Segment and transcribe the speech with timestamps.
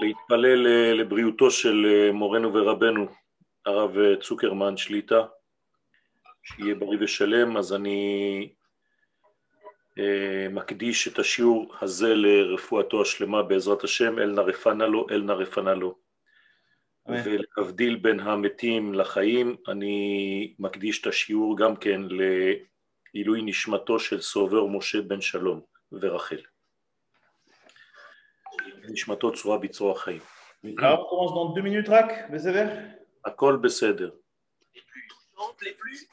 [0.00, 3.06] להתפלל לבריאותו של מורנו ורבנו,
[3.66, 5.26] הרב צוקרמן שליטה,
[6.42, 8.48] שיהיה בריא ושלם, אז אני
[9.98, 15.32] אה, מקדיש את השיעור הזה לרפואתו השלמה בעזרת השם, אל נא רפנה לו, אל נא
[15.32, 15.98] רפנה לו.
[17.08, 22.00] ולהבדיל בין המתים לחיים, אני מקדיש את השיעור גם כן
[23.14, 25.60] לעילוי נשמתו של סובר משה בן שלום
[25.92, 26.40] ורחל.
[30.62, 32.68] Là, on commence dans deux minutes, Rak, Beseder.
[33.22, 34.10] Akol Beseder.
[35.62, 36.08] Les plus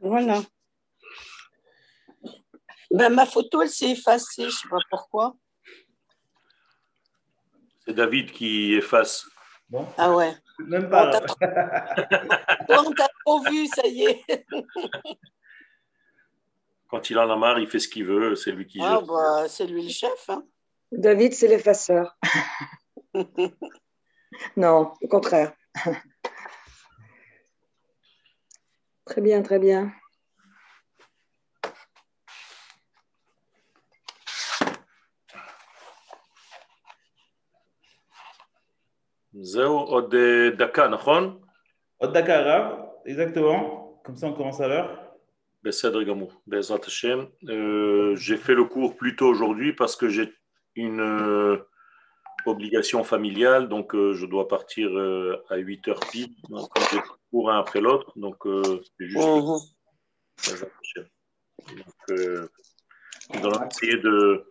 [0.00, 0.42] Voilà.
[2.90, 5.36] Ben, ma photo, elle s'est effacée, je ne sais pas pourquoi.
[7.84, 9.26] C'est David qui efface.
[9.98, 10.34] Ah ouais.
[10.60, 11.08] Même pas.
[11.08, 12.94] On trop...
[12.94, 14.46] t'a trop vu, ça y est.
[16.88, 18.78] Quand il en a marre, il fait ce qu'il veut, c'est lui qui.
[18.80, 20.30] Ah, bah, c'est lui le chef.
[20.30, 20.46] Hein.
[20.91, 22.17] David, c'est l'effaceur.
[24.57, 25.53] non, au contraire.
[29.05, 29.91] très bien, très bien.
[39.43, 41.39] זהו, עוד אה, דקה, נכון?
[42.03, 42.65] Haute Dakar, Rav,
[43.05, 44.01] exactement.
[44.03, 44.97] Comme ça, on commence à l'heure.
[45.63, 47.25] בסדר גמור, בעזרת השם.
[47.43, 50.33] Euh, j'ai fait le cours plus tôt aujourd'hui parce que j'ai
[50.76, 51.56] une euh,
[52.46, 56.34] obligation familiale, donc euh, je dois partir euh, à 8 heures pile.
[56.48, 56.70] Donc,
[57.30, 59.22] cours un après l'autre, donc euh, c'est juste.
[59.22, 59.68] Donc,
[62.08, 64.46] nous allons essayer de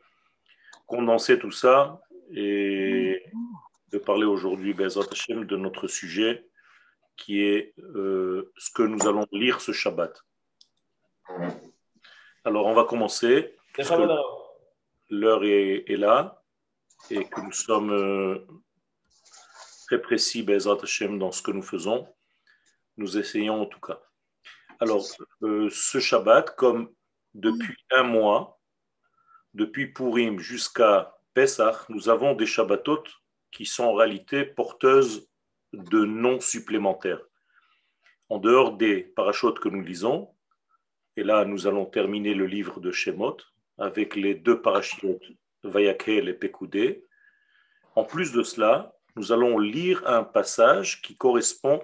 [0.85, 3.23] condenser tout ça et
[3.91, 4.73] de parler aujourd'hui,
[5.45, 6.45] de notre sujet
[7.17, 10.21] qui est euh, ce que nous allons lire ce Shabbat.
[12.43, 13.55] Alors, on va commencer.
[13.73, 14.44] que.
[15.09, 16.41] L'heure est, est là
[17.09, 18.39] et que nous sommes euh,
[19.87, 22.07] très précis, Bezrat Hashem, dans ce que nous faisons.
[22.97, 24.01] Nous essayons en tout cas.
[24.79, 25.05] Alors,
[25.43, 26.89] euh, ce Shabbat, comme
[27.33, 28.59] depuis un mois,
[29.53, 33.03] depuis Purim jusqu'à Pesach, nous avons des Shabbatot
[33.51, 35.29] qui sont en réalité porteuses
[35.73, 37.21] de noms supplémentaires.
[38.29, 40.33] En dehors des parachutes que nous lisons,
[41.15, 43.37] et là nous allons terminer le livre de Shemot
[43.77, 45.23] avec les deux parachutes
[45.63, 47.05] Vayakel et Pekoudé.
[47.95, 51.81] En plus de cela, nous allons lire un passage qui correspond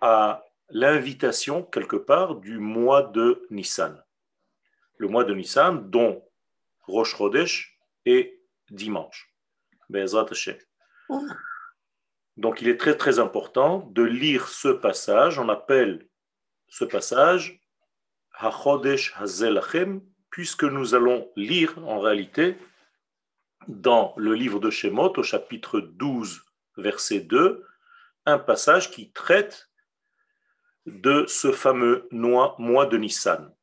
[0.00, 4.02] à l'invitation quelque part du mois de Nissan.
[4.96, 6.24] Le mois de Nissan dont
[6.82, 9.32] Rosh Chodesh est dimanche.
[9.94, 10.56] Hashem.
[12.36, 15.38] Donc il est très très important de lire ce passage.
[15.38, 16.08] On appelle
[16.68, 17.60] ce passage
[18.38, 20.00] HaChodesh Hazelachem,
[20.32, 22.56] puisque nous allons lire en réalité
[23.68, 26.42] dans le livre de Shemot au chapitre 12,
[26.78, 27.64] verset 2,
[28.24, 29.70] un passage qui traite
[30.86, 33.54] de ce fameux mois, de Nissan.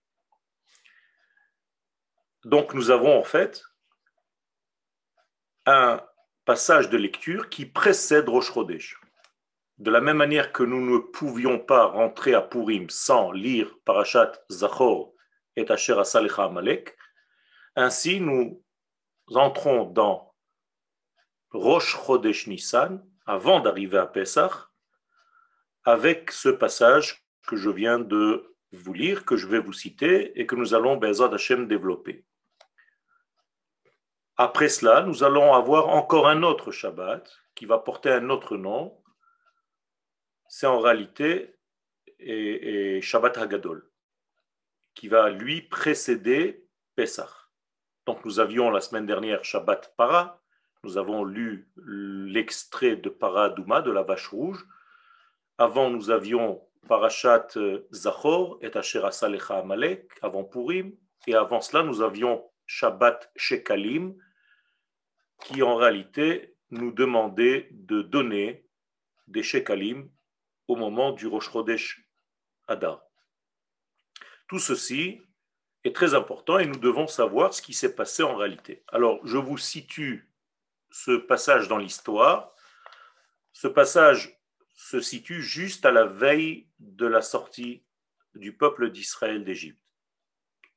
[2.46, 3.64] Donc nous avons en fait
[5.66, 6.02] un
[6.46, 8.54] passage de lecture qui précède Rosh.
[9.80, 14.34] De la même manière que nous ne pouvions pas rentrer à Purim sans lire Parashat
[14.52, 15.14] Zachor
[15.60, 16.98] et Asher Asalecha Amalek,
[17.76, 18.64] ainsi nous
[19.28, 20.34] entrons dans
[21.52, 24.52] Rosh Chodesh Nissan avant d'arriver à Pesach
[25.84, 30.46] avec ce passage que je viens de vous lire, que je vais vous citer et
[30.46, 32.26] que nous allons Bezad Hashem développer.
[34.38, 39.02] Après cela, nous allons avoir encore un autre Shabbat qui va porter un autre nom.
[40.48, 41.58] C'est en réalité
[43.02, 43.89] Shabbat Hagadol,
[45.00, 46.68] qui va lui précéder
[46.98, 47.30] Pesach.
[48.06, 50.44] Donc nous avions la semaine dernière Shabbat Para,
[50.84, 54.68] nous avons lu l'extrait de Para Douma, de la vache rouge.
[55.58, 57.48] Avant, nous avions Parashat
[57.94, 60.92] Zachor et Asher Asalecha Amalek, avant Purim.
[61.28, 64.18] Et avant cela, nous avions Shabbat Shekalim,
[65.46, 68.68] qui en réalité nous demandait de donner
[69.28, 70.10] des Shekalim
[70.68, 72.06] au moment du Rosh Chodesh
[72.68, 73.09] Adar.
[74.50, 75.22] Tout ceci
[75.84, 78.84] est très important et nous devons savoir ce qui s'est passé en réalité.
[78.88, 80.30] Alors, je vous situe
[80.90, 82.56] ce passage dans l'histoire.
[83.54, 84.42] Ce passage
[84.74, 87.86] se situe juste à la veille de la sortie
[88.34, 89.94] du peuple d'Israël d'Égypte.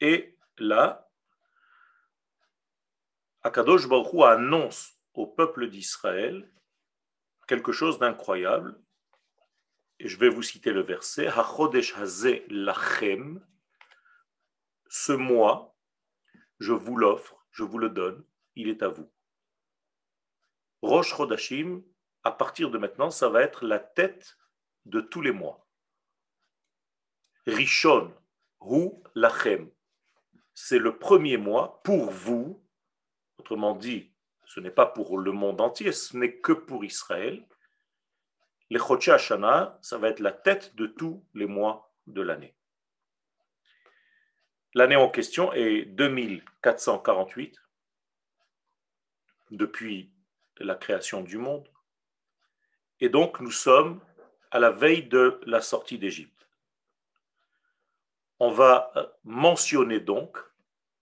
[0.01, 1.09] Et là,
[3.43, 6.53] Akadosh Baruch annonce au peuple d'Israël
[7.49, 8.79] quelque chose d'incroyable.
[9.99, 11.29] Et je vais vous citer le verset.
[14.95, 15.75] Ce mois,
[16.59, 19.11] je vous l'offre, je vous le donne, il est à vous.
[20.83, 21.83] Rosh Chodashim,
[22.25, 24.37] à partir de maintenant, ça va être la tête
[24.85, 25.67] de tous les mois.
[27.47, 28.15] Rishon,
[28.61, 29.71] Hu Lachem.
[30.53, 32.63] C'est le premier mois pour vous.
[33.39, 34.13] Autrement dit,
[34.45, 37.49] ce n'est pas pour le monde entier, ce n'est que pour Israël.
[38.69, 42.55] Les Chodesh Hashanah, ça va être la tête de tous les mois de l'année.
[44.75, 47.61] L'année en question est 2448,
[49.51, 50.11] depuis
[50.59, 51.69] la création du monde.
[53.01, 54.01] Et donc, nous sommes
[54.51, 56.49] à la veille de la sortie d'Égypte.
[58.39, 58.93] On va
[59.25, 60.39] mentionner donc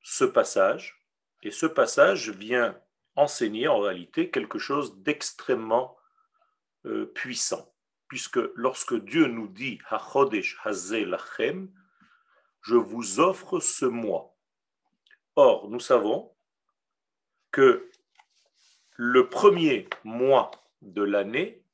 [0.02, 1.06] ce passage,
[1.42, 2.78] et ce passage vient
[3.16, 5.96] enseigner en réalité quelque chose d'extrêmement
[6.86, 7.72] euh, puissant,
[8.08, 11.70] puisque lorsque Dieu nous dit HaChodesh Hazel Lachem,
[12.62, 14.36] je vous offre ce mois.
[15.36, 16.32] Or, nous savons
[17.50, 17.90] que
[18.96, 20.50] le premier mois
[20.82, 21.64] de l'année,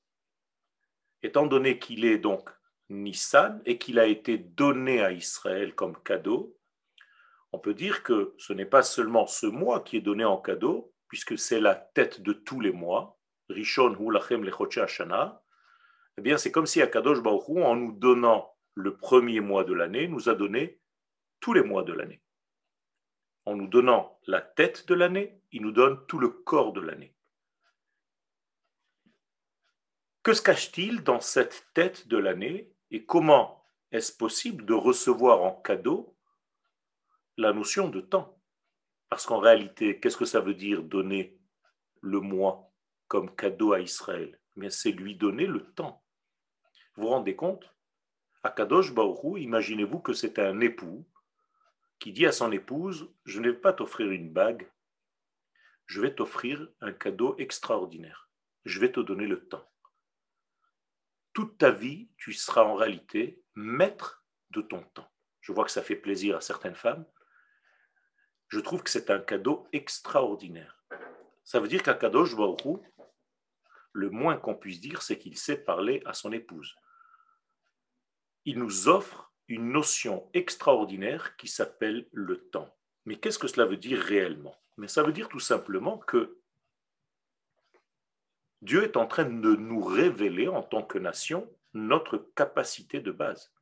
[1.23, 2.49] étant donné qu'il est donc
[2.89, 6.57] Nissan et qu'il a été donné à Israël comme cadeau,
[7.53, 10.93] on peut dire que ce n'est pas seulement ce mois qui est donné en cadeau,
[11.09, 13.19] puisque c'est la tête de tous les mois,
[13.49, 14.49] Rishon Hu Lachem
[14.83, 15.43] Ashana,
[16.19, 20.07] eh bien c'est comme si Akadosh Baruch en nous donnant le premier mois de l'année,
[20.07, 20.79] nous a donné
[21.41, 22.23] tous les mois de l'année.
[23.47, 27.15] En nous donnant la tête de l'année, il nous donne tout le corps de l'année.
[30.23, 35.55] Que se cache-t-il dans cette tête de l'année et comment est-ce possible de recevoir en
[35.55, 36.15] cadeau
[37.39, 38.39] la notion de temps?
[39.09, 41.39] Parce qu'en réalité, qu'est-ce que ça veut dire donner
[42.03, 42.73] le mois
[43.09, 44.39] comme cadeau à Israël?
[44.61, 46.03] Eh c'est lui donner le temps.
[46.97, 47.76] Vous vous rendez compte?
[48.47, 51.05] À Kadosh Baruch imaginez-vous que c'est un époux
[51.99, 54.71] qui dit à son épouse Je ne vais pas t'offrir une bague,
[55.87, 58.31] je vais t'offrir un cadeau extraordinaire.
[58.65, 59.69] Je vais te donner le temps.
[61.33, 65.11] Toute ta vie, tu seras en réalité maître de ton temps.
[65.41, 67.05] Je vois que ça fait plaisir à certaines femmes.
[68.47, 70.85] Je trouve que c'est un cadeau extraordinaire.
[71.43, 72.81] Ça veut dire qu'à Kadosh Baruch
[73.93, 76.77] le moins qu'on puisse dire, c'est qu'il sait parler à son épouse.
[78.47, 82.75] Il nous offre une notion extraordinaire qui s'appelle le temps.
[83.05, 84.57] Mais qu'est-ce que cela veut dire réellement?
[84.77, 86.39] Mais ça veut dire tout simplement que
[88.63, 93.53] Dieu est en train de nous révéler en tant que nation notre capacité de base.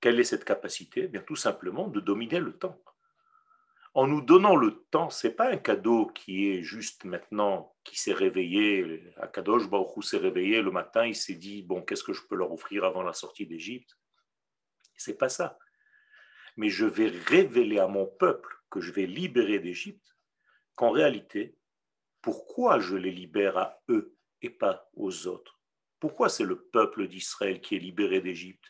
[0.00, 1.04] Quelle est cette capacité?
[1.04, 2.80] Eh Bien tout simplement de dominer le temps.
[3.94, 8.12] En nous donnant le temps, c'est pas un cadeau qui est juste maintenant qui s'est
[8.12, 9.02] réveillé.
[9.16, 12.52] Akadosh Baruch s'est réveillé le matin, il s'est dit bon, qu'est-ce que je peux leur
[12.52, 13.98] offrir avant la sortie d'Égypte?
[14.96, 15.58] C'est pas ça.
[16.56, 20.16] Mais je vais révéler à mon peuple que je vais libérer d'Égypte
[20.74, 21.56] qu'en réalité,
[22.20, 25.60] pourquoi je les libère à eux et pas aux autres?
[26.00, 28.64] Pourquoi c'est le peuple d'Israël qui est libéré d'Égypte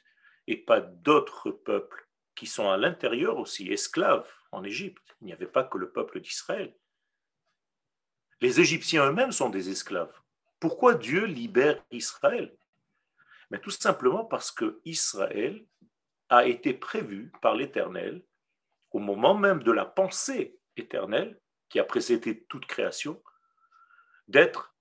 [0.47, 2.08] et pas d'autres peuples
[2.39, 6.21] qui sont à l'intérieur aussi esclaves en Égypte Il n'y avait pas que le peuple
[6.21, 6.73] d'Israël.
[8.41, 10.17] Les Égyptiens eux-mêmes sont des esclaves.
[10.61, 12.57] Pourquoi Dieu libère Israël?
[13.51, 15.67] Mais Tout simplement parce que Israël
[16.29, 18.23] a été prévu par l'Éternel
[18.93, 23.21] au moment même de la pensée éternelle qui a précédé toute création,
[24.29, 24.77] d'être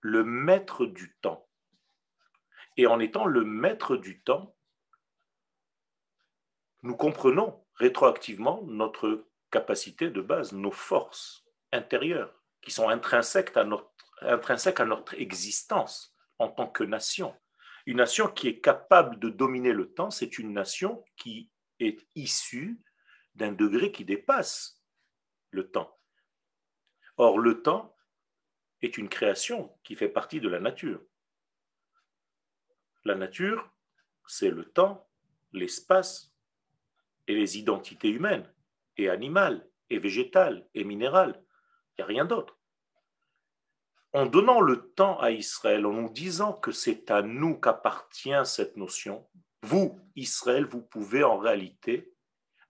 [0.00, 1.46] le maître du temps.
[2.78, 4.56] Et en étant le maître du temps,
[6.82, 15.14] nous comprenons rétroactivement notre capacité de base, nos forces intérieures qui sont intrinsèques à notre,
[15.14, 17.34] existence en tant que nation.
[17.86, 22.80] Une nation qui est capable de dominer le temps, c'est une nation qui est issue
[23.34, 24.82] d'un degré qui dépasse
[25.50, 25.96] le temps.
[27.16, 27.96] Or, le temps
[28.82, 31.00] est une création qui fait partie de la nature.
[33.04, 33.72] La nature,
[34.26, 35.08] c'est le temps,
[35.52, 36.34] l'espace
[37.28, 38.52] et les identités humaines,
[38.96, 41.40] et animales, et végétales, et minérales.
[41.96, 42.58] Il n'y a rien d'autre
[44.12, 48.76] en donnant le temps à Israël, en nous disant que c'est à nous qu'appartient cette
[48.76, 49.28] notion,
[49.62, 52.14] vous, Israël, vous pouvez en réalité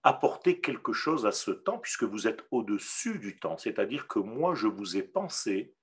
[0.03, 3.57] apporter quelque chose à ce temps puisque vous êtes au-dessus du temps.
[3.57, 5.75] C'est-à-dire que moi, je vous ai pensé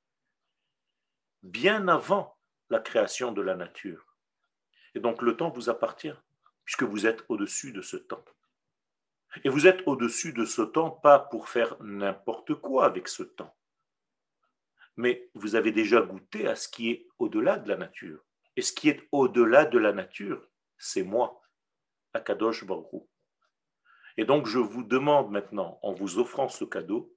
[1.42, 2.38] bien avant
[2.70, 4.16] la création de la nature.
[4.94, 6.14] Et donc le temps vous appartient
[6.64, 8.24] puisque vous êtes au-dessus de ce temps.
[9.44, 13.56] Et vous êtes au-dessus de ce temps pas pour faire n'importe quoi avec ce temps
[14.96, 18.24] mais vous avez déjà goûté à ce qui est au-delà de la nature.
[18.56, 21.42] Et ce qui est au-delà de la nature, c'est moi,
[22.14, 23.04] Akadosh Baruch
[24.16, 27.14] Et donc je vous demande maintenant, en vous offrant ce cadeau,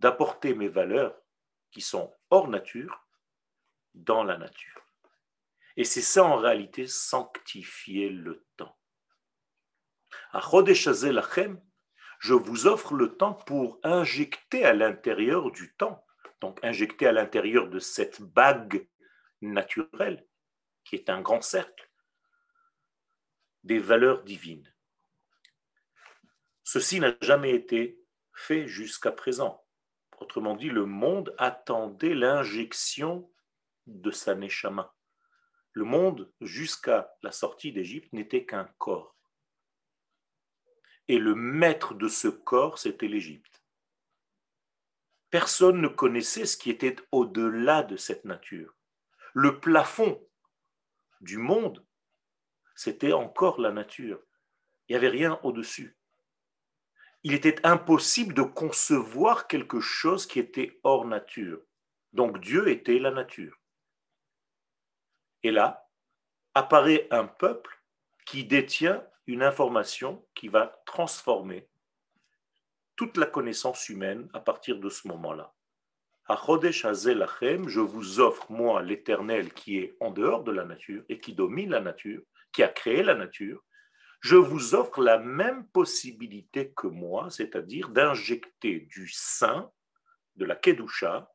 [0.00, 1.14] d'apporter mes valeurs
[1.70, 3.06] qui sont hors nature
[3.92, 4.80] dans la nature.
[5.76, 8.78] Et c'est ça en réalité sanctifier le temps.
[12.18, 16.04] Je vous offre le temps pour injecter à l'intérieur du temps,
[16.40, 18.88] donc injecter à l'intérieur de cette bague
[19.42, 20.26] naturelle,
[20.84, 21.90] qui est un grand cercle,
[23.62, 24.72] des valeurs divines.
[26.62, 28.00] Ceci n'a jamais été
[28.32, 29.64] fait jusqu'à présent.
[30.18, 33.30] Autrement dit, le monde attendait l'injection
[33.86, 34.94] de sa neshama.
[35.72, 39.13] Le monde, jusqu'à la sortie d'Égypte, n'était qu'un corps.
[41.08, 43.62] Et le maître de ce corps, c'était l'Égypte.
[45.30, 48.74] Personne ne connaissait ce qui était au-delà de cette nature.
[49.32, 50.24] Le plafond
[51.20, 51.84] du monde,
[52.76, 54.20] c'était encore la nature.
[54.88, 55.96] Il n'y avait rien au-dessus.
[57.22, 61.60] Il était impossible de concevoir quelque chose qui était hors nature.
[62.12, 63.58] Donc Dieu était la nature.
[65.42, 65.88] Et là,
[66.54, 67.82] apparaît un peuple
[68.24, 71.68] qui détient une information qui va transformer
[72.96, 75.52] toute la connaissance humaine à partir de ce moment-là.
[76.28, 81.70] Je vous offre, moi, l'Éternel qui est en dehors de la nature et qui domine
[81.70, 83.62] la nature, qui a créé la nature,
[84.20, 89.70] je vous offre la même possibilité que moi, c'est-à-dire d'injecter du sein,
[90.36, 91.30] de la Kedusha,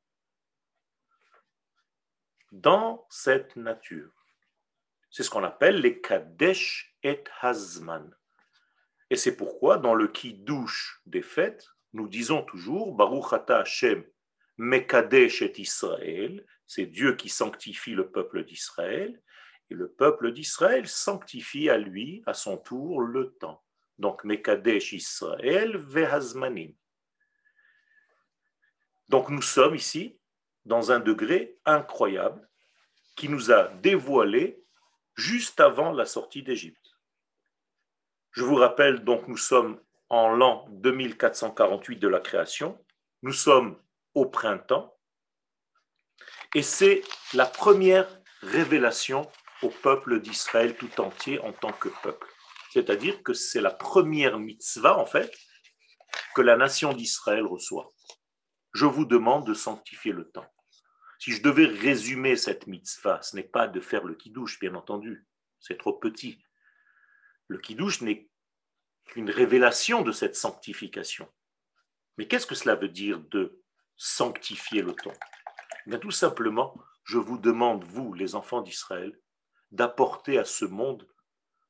[2.51, 4.18] dans cette nature.
[5.09, 8.13] C'est ce qu'on appelle les Kadesh et Hazman.
[9.09, 14.03] Et c'est pourquoi, dans le Kiddush des fêtes, nous disons toujours Baruch Ata Hashem
[14.57, 19.21] Mekadesh et Israël, c'est Dieu qui sanctifie le peuple d'Israël,
[19.69, 23.63] et le peuple d'Israël sanctifie à lui, à son tour, le temps.
[23.99, 26.73] Donc Mekadesh Israël Vehazmanim.
[29.07, 30.19] Donc nous sommes ici
[30.65, 32.47] dans un degré incroyable
[33.15, 34.61] qui nous a dévoilé
[35.19, 36.95] juste avant la sortie d'Égypte.
[38.31, 42.83] Je vous rappelle donc, nous sommes en l'an 2448 de la création,
[43.21, 43.77] nous sommes
[44.13, 44.97] au printemps,
[46.55, 47.01] et c'est
[47.33, 48.07] la première
[48.41, 49.29] révélation
[49.61, 52.27] au peuple d'Israël tout entier en tant que peuple.
[52.71, 55.31] C'est-à-dire que c'est la première mitzvah, en fait,
[56.33, 57.91] que la nation d'Israël reçoit.
[58.73, 60.49] Je vous demande de sanctifier le temps.
[61.19, 65.27] Si je devais résumer cette mitzvah, ce n'est pas de faire le kiddush, bien entendu,
[65.59, 66.41] c'est trop petit.
[67.47, 68.29] Le kiddush n'est
[69.05, 71.29] qu'une révélation de cette sanctification.
[72.17, 73.61] Mais qu'est-ce que cela veut dire de
[73.97, 75.13] sanctifier le temps
[75.85, 76.73] eh Bien tout simplement,
[77.03, 79.19] je vous demande, vous, les enfants d'Israël,
[79.71, 81.05] d'apporter à ce monde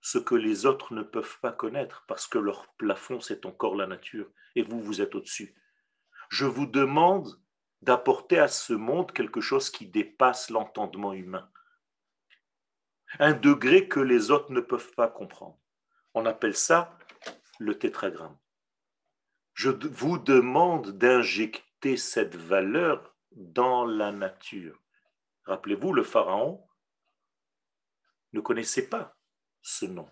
[0.01, 3.88] ce que les autres ne peuvent pas connaître, parce que leur plafond, c'est encore la
[3.88, 5.56] nature, et vous, vous êtes au-dessus.
[6.29, 7.41] Je vous demande
[7.81, 11.50] d'apporter à ce monde quelque chose qui dépasse l'entendement humain.
[13.19, 15.59] Un degré que les autres ne peuvent pas comprendre.
[16.13, 16.98] On appelle ça
[17.59, 18.38] le tétragramme.
[19.53, 24.79] Je vous demande d'injecter cette valeur dans la nature.
[25.45, 26.65] Rappelez-vous, le pharaon
[28.33, 29.17] ne connaissait pas
[29.62, 30.07] ce nom.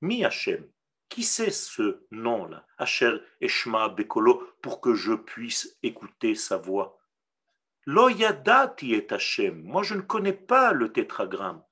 [0.00, 0.68] Mi Hachem.
[1.08, 2.66] Qui c'est ce nom-là?
[2.78, 6.98] Asher Eshma Bekolo, pour que je puisse écouter sa voix.
[7.84, 9.62] Lo yadati et Hashem.
[9.62, 11.62] Moi, je ne connais pas le tétragramme.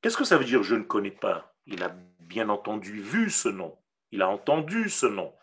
[0.00, 1.54] Qu'est-ce que ça veut dire je ne connais pas?
[1.66, 3.78] Il a bien entendu vu ce nom.
[4.10, 5.34] Il a entendu ce nom.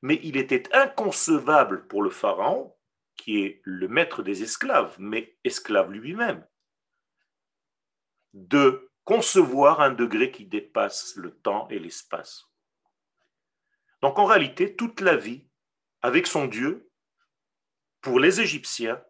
[0.00, 2.74] Mais il était inconcevable pour le pharaon,
[3.16, 6.46] qui est le maître des esclaves, mais esclave lui-même,
[8.32, 12.46] de concevoir un degré qui dépasse le temps et l'espace.
[14.00, 15.46] Donc en réalité, toute la vie,
[16.00, 16.90] avec son Dieu,
[18.02, 19.02] pour les Égyptiens,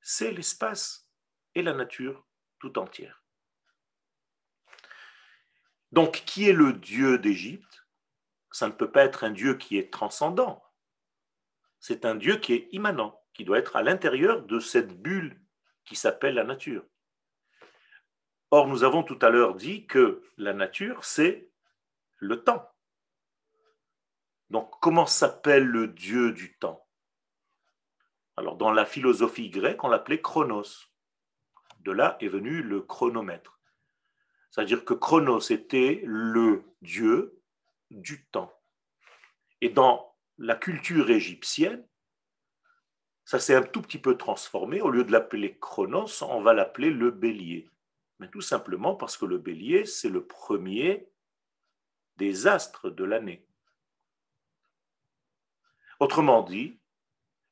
[0.00, 1.08] c'est l'espace
[1.54, 2.26] et la nature
[2.58, 3.22] tout entière.
[5.92, 7.86] Donc, qui est le Dieu d'Égypte?
[8.50, 10.64] Ça ne peut pas être un Dieu qui est transcendant.
[11.78, 15.40] C'est un Dieu qui est immanent, qui doit être à l'intérieur de cette bulle
[15.84, 16.84] qui s'appelle la nature.
[18.50, 21.50] Or, nous avons tout à l'heure dit que la nature, c'est
[22.16, 22.74] le temps.
[24.48, 26.87] Donc, comment s'appelle le Dieu du temps?
[28.38, 30.92] Alors, dans la philosophie grecque, on l'appelait chronos.
[31.80, 33.58] De là est venu le chronomètre.
[34.50, 37.42] C'est-à-dire que chronos était le dieu
[37.90, 38.52] du temps.
[39.60, 41.84] Et dans la culture égyptienne,
[43.24, 44.80] ça s'est un tout petit peu transformé.
[44.80, 47.68] Au lieu de l'appeler chronos, on va l'appeler le bélier.
[48.20, 51.10] Mais tout simplement parce que le bélier, c'est le premier
[52.16, 53.44] des astres de l'année.
[55.98, 56.77] Autrement dit,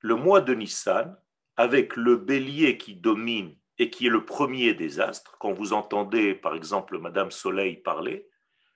[0.00, 1.17] le mois de Nissan,
[1.57, 6.35] avec le bélier qui domine et qui est le premier des astres, quand vous entendez
[6.35, 8.29] par exemple Madame Soleil parler,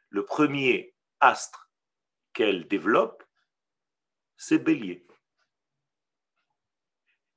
[0.09, 1.71] le premier astre
[2.33, 3.25] qu'elle développe,
[4.37, 5.07] c'est bélier.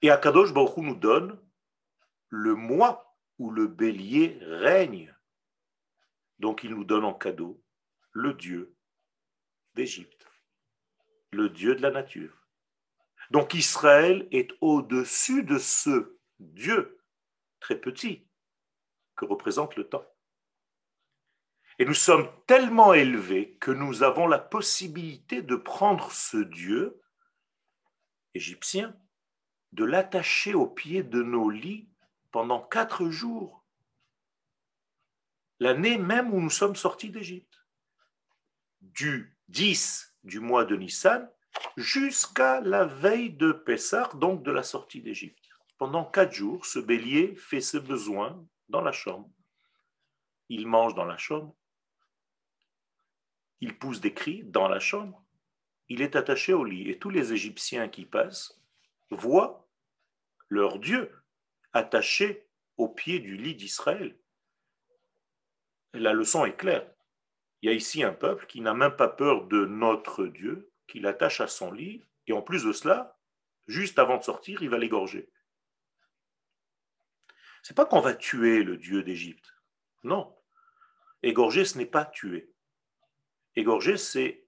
[0.02, 1.40] Et Akadosh Baruch nous donne
[2.30, 5.16] le mois où le bélier règne.
[6.40, 7.64] Donc il nous donne en cadeau
[8.12, 8.76] le Dieu
[9.76, 10.28] d'Égypte,
[11.32, 12.43] le Dieu de la nature.
[13.34, 17.04] Donc Israël est au-dessus de ce Dieu
[17.60, 18.28] très petit
[19.16, 20.06] que représente le temps.
[21.80, 27.02] Et nous sommes tellement élevés que nous avons la possibilité de prendre ce Dieu
[28.36, 28.96] égyptien,
[29.72, 31.90] de l'attacher au pied de nos lits
[32.30, 33.66] pendant quatre jours,
[35.60, 37.66] l'année même où nous sommes sortis d'Égypte,
[38.82, 41.28] du 10 du mois de Nissan
[41.78, 45.50] jusqu'à la veille de Pessah, donc de la sortie d'Égypte.
[45.78, 49.30] Pendant quatre jours, ce bélier fait ses besoins dans la chambre.
[50.50, 51.56] Il mange dans la chambre.
[53.60, 55.24] Il pousse des cris dans la chambre.
[55.90, 56.90] Il est attaché au lit.
[56.90, 58.60] Et tous les Égyptiens qui passent
[59.10, 59.68] voient
[60.50, 61.12] leur Dieu
[61.74, 64.18] attaché au pied du lit d'Israël.
[65.94, 66.90] La leçon est claire.
[67.62, 71.00] Il y a ici un peuple qui n'a même pas peur de notre Dieu, qui
[71.00, 73.18] l'attache à son lit, et en plus de cela,
[73.66, 75.28] juste avant de sortir, il va l'égorger.
[77.64, 79.56] C'est pas qu'on va tuer le Dieu d'Égypte.
[80.04, 80.38] Non.
[81.24, 82.54] Égorger, ce n'est pas tuer.
[83.56, 84.48] Égorger, c'est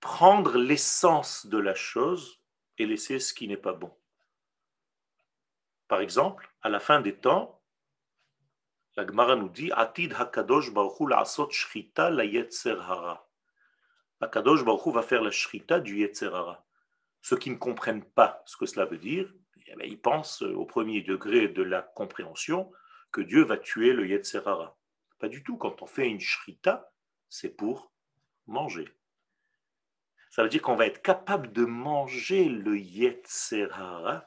[0.00, 2.42] prendre l'essence de la chose
[2.78, 3.94] et laisser ce qui n'est pas bon.
[5.88, 7.62] Par exemple, à la fin des temps,
[8.96, 12.24] la Gemara nous dit Atid Hakadosh Baruch Asot Shrita la.
[14.22, 16.64] Hakadosh Baruch va faire la Shrita du Yetzer Hara.
[17.20, 19.32] Ceux qui ne comprennent pas ce que cela veut dire,
[19.66, 22.72] eh ben, ils pensent au premier degré de la compréhension
[23.10, 24.78] que Dieu va tuer le Yetzer Hara.
[25.18, 25.56] Pas du tout.
[25.56, 26.92] Quand on fait une Shrita,
[27.28, 27.92] c'est pour
[28.46, 28.88] manger.
[30.30, 34.24] Ça veut dire qu'on va être capable de manger le Yetzer Hara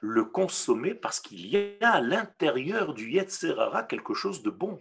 [0.00, 4.80] le consommer parce qu'il y a à l'intérieur du Yetzerara quelque chose de bon,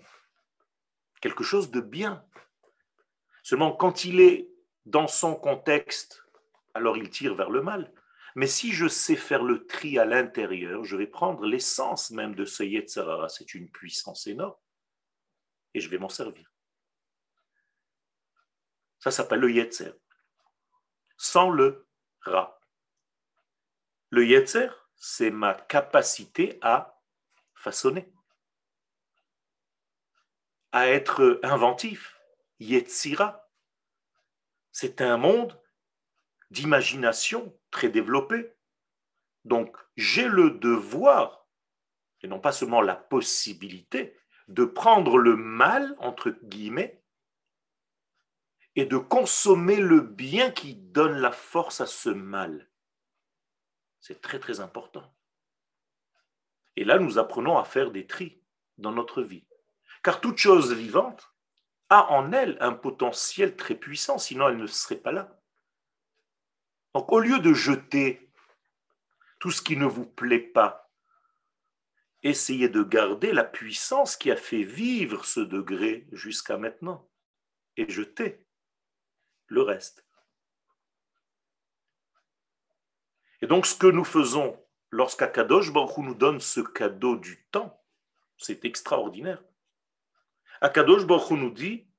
[1.22, 2.24] quelque chose de bien.
[3.50, 4.48] Seulement, quand il est
[4.86, 6.24] dans son contexte,
[6.76, 7.92] alors il tire vers le mal.
[8.36, 12.46] Mais si je sais faire le tri à l'intérieur, je vais prendre l'essence même de
[12.46, 13.28] ce Yetzerara.
[13.28, 14.56] C'est une puissance énorme.
[15.74, 16.48] Et je vais m'en servir.
[19.00, 19.94] Ça s'appelle le Yetzer.
[21.18, 21.88] Sans le
[22.22, 22.62] Ra.
[24.12, 27.02] Le Yetzer, c'est ma capacité à
[27.56, 28.14] façonner,
[30.72, 32.19] à être inventif,
[32.60, 33.50] Yetzira.
[34.72, 35.60] C'est un monde
[36.52, 38.54] d'imagination très développé.
[39.46, 41.48] Donc j'ai le devoir,
[42.22, 44.18] et non pas seulement la possibilité,
[44.48, 47.04] de prendre le mal, entre guillemets,
[48.76, 52.70] et de consommer le bien qui donne la force à ce mal.
[54.00, 55.14] C'est très très important.
[56.76, 58.42] Et là, nous apprenons à faire des tris
[58.78, 59.46] dans notre vie.
[60.02, 61.29] Car toute chose vivante
[61.90, 65.40] a en elle un potentiel très puissant, sinon elle ne serait pas là.
[66.94, 68.30] Donc au lieu de jeter
[69.40, 70.92] tout ce qui ne vous plaît pas,
[72.24, 77.10] essayez de garder la puissance qui a fait vivre ce degré jusqu'à maintenant
[77.78, 78.46] et jeter
[79.48, 80.06] le reste.
[83.42, 87.82] Et donc, ce que nous faisons lorsqu'Akadosh Baruch nous donne ce cadeau du temps,
[88.38, 89.42] c'est extraordinaire.
[90.62, 91.90] Akadosh Baruch nous dit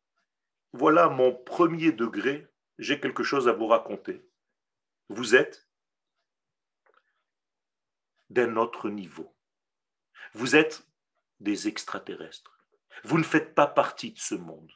[0.73, 2.47] voilà mon premier degré,
[2.79, 4.25] j'ai quelque chose à vous raconter.
[5.09, 5.69] Vous êtes
[8.29, 9.37] d'un autre niveau.
[10.35, 10.87] Vous êtes
[11.41, 12.61] des extraterrestres.
[13.03, 14.73] Vous ne faites pas partie de ce monde.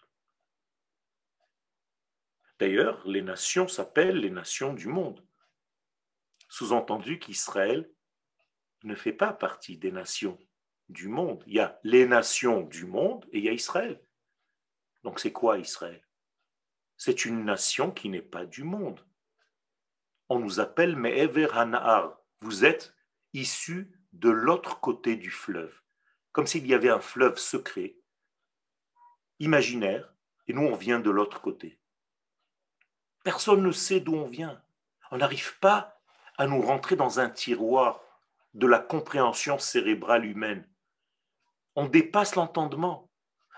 [2.58, 5.24] D'ailleurs, les nations s'appellent les nations du monde.
[6.48, 7.88] Sous-entendu qu'Israël
[8.82, 10.38] ne fait pas partie des nations
[10.88, 11.42] du monde.
[11.46, 14.00] Il y a les nations du monde et il y a Israël.
[15.02, 16.02] Donc c'est quoi Israël?
[16.96, 19.04] C'est une nation qui n'est pas du monde.
[20.28, 22.18] On nous appelle Me'ever Hana'ar.
[22.40, 22.94] Vous êtes
[23.32, 25.74] issus de l'autre côté du fleuve.
[26.32, 27.96] Comme s'il y avait un fleuve secret,
[29.38, 30.14] imaginaire,
[30.46, 31.78] et nous on vient de l'autre côté.
[33.24, 34.62] Personne ne sait d'où on vient.
[35.10, 36.00] On n'arrive pas
[36.36, 38.00] à nous rentrer dans un tiroir
[38.54, 40.68] de la compréhension cérébrale humaine.
[41.76, 43.10] On dépasse l'entendement.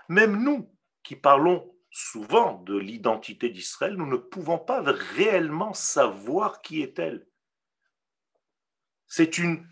[0.09, 6.81] Même nous, qui parlons souvent de l'identité d'Israël, nous ne pouvons pas réellement savoir qui
[6.81, 7.27] est-elle.
[9.07, 9.67] C'est une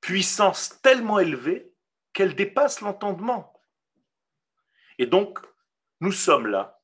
[0.00, 1.72] puissance tellement élevée
[2.12, 3.52] qu'elle dépasse l'entendement.
[4.98, 5.38] Et donc,
[6.00, 6.82] nous sommes là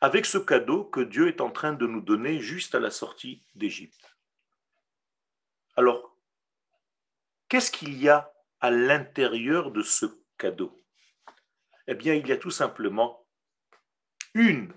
[0.00, 3.44] avec ce cadeau que Dieu est en train de nous donner juste à la sortie
[3.54, 4.16] d'Égypte.
[5.76, 6.16] Alors,
[7.48, 10.76] qu'est-ce qu'il y a à l'intérieur de ce cadeau
[11.86, 13.26] Eh bien, il y a tout simplement
[14.34, 14.72] une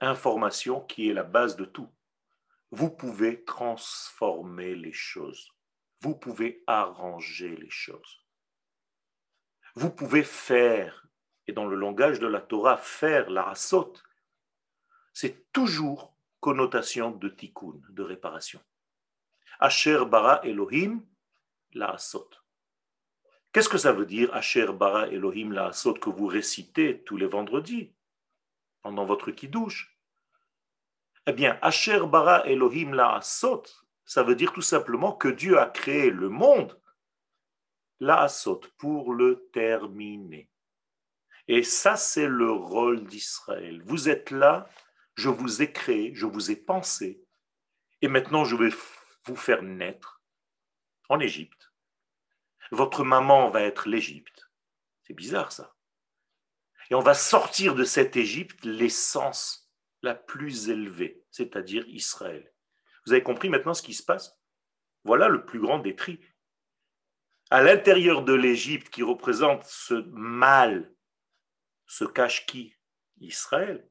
[0.00, 1.90] information qui est la base de tout.
[2.70, 5.50] Vous pouvez transformer les choses.
[6.00, 8.26] Vous pouvez arranger les choses.
[9.74, 11.06] Vous pouvez faire,
[11.46, 14.02] et dans le langage de la Torah, faire la rasote,
[15.12, 18.60] c'est toujours connotation de tikkun, de réparation.
[19.58, 21.02] Asher bara Elohim
[21.76, 22.28] la asot.
[23.52, 27.26] Qu'est-ce que ça veut dire Asher bara Elohim la asot que vous récitez tous les
[27.26, 27.94] vendredis
[28.82, 29.96] pendant votre kiddush?
[31.26, 33.64] Eh bien, Asher bara Elohim la asot,
[34.04, 36.80] ça veut dire tout simplement que Dieu a créé le monde
[38.00, 40.50] la asot pour le terminer.
[41.48, 43.82] Et ça, c'est le rôle d'Israël.
[43.84, 44.68] Vous êtes là,
[45.14, 47.22] je vous ai créé, je vous ai pensé,
[48.02, 48.70] et maintenant je vais
[49.24, 50.20] vous faire naître
[51.08, 51.55] en Égypte.
[52.70, 54.50] Votre maman va être l'Égypte.
[55.02, 55.76] C'est bizarre ça.
[56.90, 62.52] Et on va sortir de cette Égypte l'essence la plus élevée, c'est-à-dire Israël.
[63.04, 64.38] Vous avez compris maintenant ce qui se passe?
[65.04, 65.96] Voilà le plus grand des.
[67.50, 70.92] À l'intérieur de l'Égypte qui représente ce mal,
[71.86, 72.74] se cache qui?
[73.18, 73.88] Israël.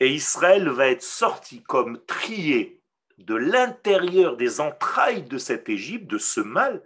[0.00, 2.82] Et Israël va être sorti comme trié
[3.16, 6.84] de l'intérieur des entrailles de cette Égypte, de ce mal,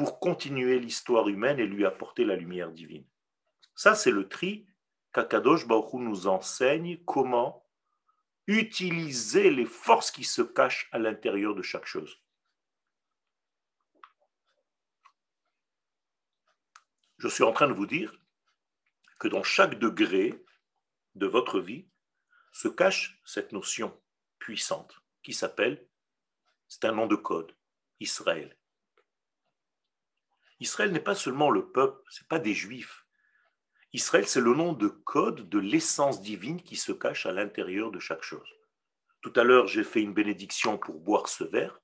[0.00, 3.04] pour continuer l'histoire humaine et lui apporter la lumière divine.
[3.74, 4.66] Ça, c'est le tri
[5.12, 7.68] qu'Akadosh Baruch nous enseigne comment
[8.46, 12.18] utiliser les forces qui se cachent à l'intérieur de chaque chose.
[17.18, 18.18] Je suis en train de vous dire
[19.18, 20.42] que dans chaque degré
[21.14, 21.86] de votre vie
[22.52, 23.94] se cache cette notion
[24.38, 25.86] puissante qui s'appelle,
[26.68, 27.54] c'est un nom de code,
[28.00, 28.56] Israël.
[30.60, 33.06] Israël n'est pas seulement le peuple, ce n'est pas des juifs.
[33.92, 37.98] Israël, c'est le nom de code de l'essence divine qui se cache à l'intérieur de
[37.98, 38.48] chaque chose.
[39.20, 41.80] Tout à l'heure, j'ai fait une bénédiction pour boire ce verre.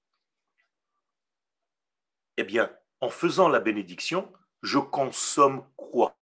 [2.36, 6.16] Eh bien, en faisant la bénédiction, je consomme quoi?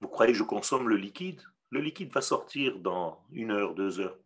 [0.00, 1.42] Vous croyez que je consomme le liquide?
[1.70, 4.18] Le liquide va sortir dans une heure, deux heures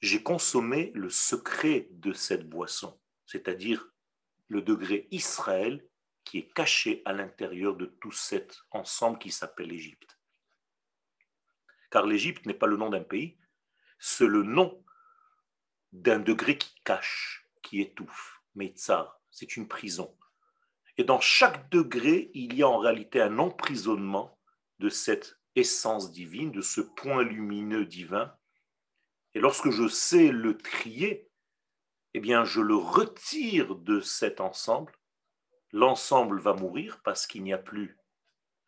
[0.00, 3.92] j'ai consommé le secret de cette boisson, c'est-à-dire
[4.50, 5.82] le degré Israël
[6.24, 10.18] qui est caché à l'intérieur de tout cet ensemble qui s'appelle l'Égypte.
[11.90, 13.38] Car l'Égypte n'est pas le nom d'un pays,
[13.98, 14.84] c'est le nom
[15.92, 18.42] d'un degré qui cache, qui étouffe.
[18.54, 20.14] Metzar, c'est une prison.
[20.98, 24.38] Et dans chaque degré, il y a en réalité un emprisonnement
[24.80, 28.36] de cette essence divine, de ce point lumineux divin
[29.34, 31.29] et lorsque je sais le trier,
[32.14, 34.92] eh bien, je le retire de cet ensemble.
[35.72, 37.96] L'ensemble va mourir parce qu'il n'y a plus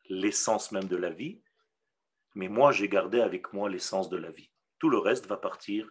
[0.09, 1.42] l'essence même de la vie.
[2.35, 4.50] Mais moi, j'ai gardé avec moi l'essence de la vie.
[4.78, 5.90] Tout le reste va partir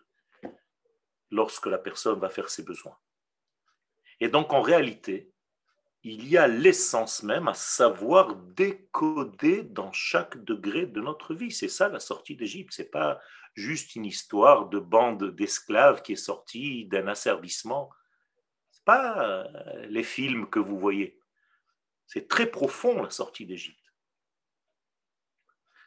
[1.29, 2.97] lorsque la personne va faire ses besoins.
[4.19, 5.31] Et donc, en réalité,
[6.03, 11.51] il y a l'essence même à savoir décoder dans chaque degré de notre vie.
[11.51, 12.73] C'est ça la sortie d'Égypte.
[12.73, 13.19] C'est pas
[13.53, 17.91] juste une histoire de bande d'esclaves qui est sortie d'un asservissement.
[18.71, 21.19] C'est pas euh, les films que vous voyez.
[22.07, 23.77] C'est très profond la sortie d'Égypte.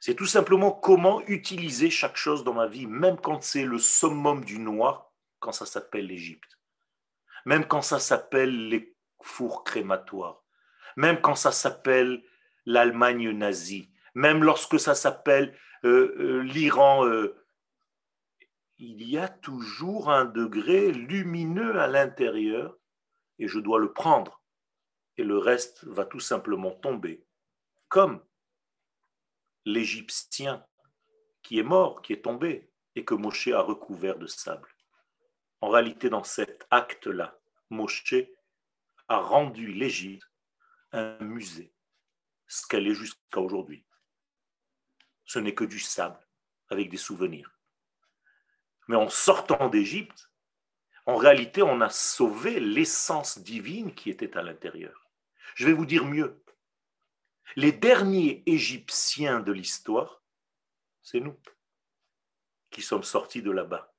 [0.01, 4.45] C'est tout simplement comment utiliser chaque chose dans ma vie, même quand c'est le summum
[4.45, 6.59] du noir, quand ça s'appelle l'Égypte.
[7.47, 8.94] Même quand ça s'appelle les
[9.25, 10.43] fours crématoires.
[10.97, 12.23] Même quand ça s'appelle
[12.67, 13.91] l'Allemagne nazie.
[14.15, 17.05] Même lorsque ça s'appelle euh, euh, l'Iran
[18.79, 22.77] il y a toujours un degré lumineux à l'intérieur
[23.39, 24.43] et je dois le prendre.
[25.17, 27.25] Et le reste va tout simplement tomber,
[27.89, 28.21] comme
[29.65, 30.65] l'Égyptien
[31.43, 34.69] qui est mort, qui est tombé, et que Moshe a recouvert de sable.
[35.61, 37.39] En réalité, dans cet acte-là,
[37.71, 38.15] Moshe
[39.09, 40.29] a rendu l'Égypte
[40.93, 41.75] un musée,
[42.47, 43.85] ce qu'elle est jusqu'à aujourd'hui.
[45.25, 46.21] Ce n'est que du sable
[46.69, 47.51] avec des souvenirs.
[48.89, 50.31] Mais en sortant d'Égypte,
[51.07, 55.11] en réalité, on a sauvé l'essence divine qui était à l'intérieur.
[55.55, 56.43] Je vais vous dire mieux.
[57.57, 60.23] Les derniers Égyptiens de l'histoire,
[61.03, 61.39] c'est nous
[62.71, 63.95] qui sommes sortis de là-bas.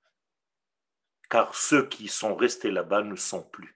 [1.30, 3.75] car ceux qui sont restés là-bas ne sont plus.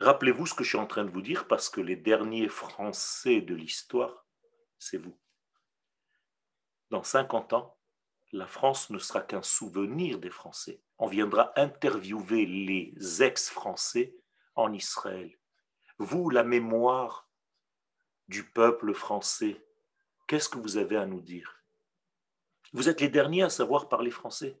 [0.00, 3.40] Rappelez-vous ce que je suis en train de vous dire parce que les derniers Français
[3.40, 4.26] de l'histoire,
[4.78, 5.18] c'est vous.
[6.90, 7.78] Dans 50 ans,
[8.32, 10.82] la France ne sera qu'un souvenir des Français.
[10.98, 14.14] On viendra interviewer les ex-Français
[14.54, 15.38] en Israël.
[15.98, 17.30] Vous, la mémoire
[18.28, 19.64] du peuple français,
[20.26, 21.62] qu'est-ce que vous avez à nous dire?
[22.72, 24.60] Vous êtes les derniers à savoir parler français.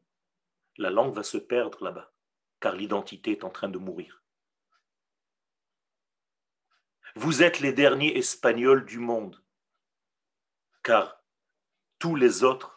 [0.78, 2.12] La langue va se perdre là-bas,
[2.60, 4.22] car l'identité est en train de mourir.
[7.18, 9.42] Vous êtes les derniers Espagnols du monde,
[10.82, 11.24] car
[11.98, 12.76] tous les autres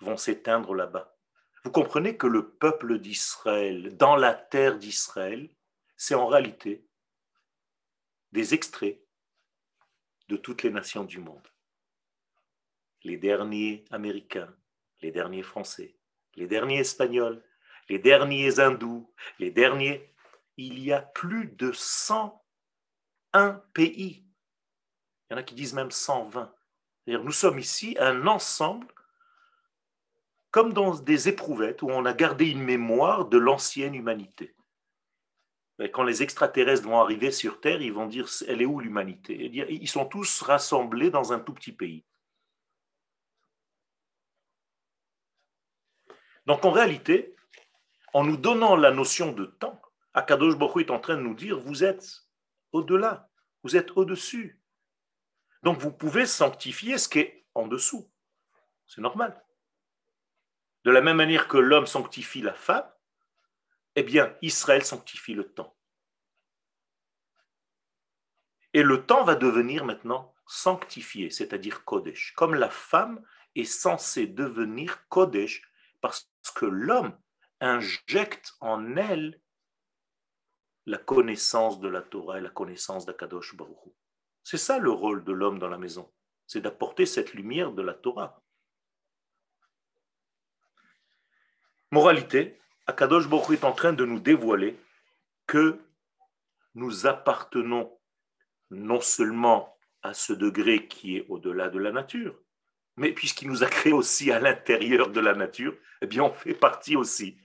[0.00, 1.16] vont s'éteindre là-bas.
[1.64, 5.48] Vous comprenez que le peuple d'Israël, dans la terre d'Israël,
[5.96, 6.86] c'est en réalité
[8.32, 9.02] des extraits
[10.28, 11.48] de toutes les nations du monde.
[13.02, 14.54] Les derniers Américains,
[15.00, 15.96] les derniers Français,
[16.34, 17.42] les derniers Espagnols,
[17.88, 20.06] les derniers Hindous, les derniers...
[20.58, 22.39] Il y a plus de 100
[23.32, 24.24] un pays.
[25.28, 26.52] Il y en a qui disent même 120.
[27.06, 28.86] nous sommes ici un ensemble,
[30.50, 34.54] comme dans des éprouvettes où on a gardé une mémoire de l'ancienne humanité.
[35.92, 39.34] Quand les extraterrestres vont arriver sur Terre, ils vont dire elle est où l'humanité?
[39.70, 42.04] Ils sont tous rassemblés dans un tout petit pays.
[46.44, 47.34] Donc en réalité,
[48.12, 49.80] en nous donnant la notion de temps,
[50.12, 52.26] Akadosh Baruch est en train de nous dire vous êtes
[52.72, 53.30] au-delà,
[53.62, 54.60] vous êtes au-dessus.
[55.62, 58.10] Donc vous pouvez sanctifier ce qui est en dessous.
[58.86, 59.42] C'est normal.
[60.84, 62.90] De la même manière que l'homme sanctifie la femme,
[63.96, 65.76] eh bien, Israël sanctifie le temps.
[68.72, 72.32] Et le temps va devenir maintenant sanctifié, c'est-à-dire Kodesh.
[72.34, 75.62] Comme la femme est censée devenir Kodesh
[76.00, 77.18] parce que l'homme
[77.60, 79.40] injecte en elle
[80.90, 83.94] la connaissance de la Torah et la connaissance d'Akadosh Baruch
[84.42, 86.12] C'est ça le rôle de l'homme dans la maison,
[86.48, 88.42] c'est d'apporter cette lumière de la Torah.
[91.92, 94.76] Moralité, Akadosh Baruch est en train de nous dévoiler
[95.46, 95.78] que
[96.74, 97.96] nous appartenons
[98.70, 102.36] non seulement à ce degré qui est au-delà de la nature,
[102.96, 106.54] mais puisqu'il nous a créé aussi à l'intérieur de la nature, eh bien on fait
[106.54, 107.38] partie aussi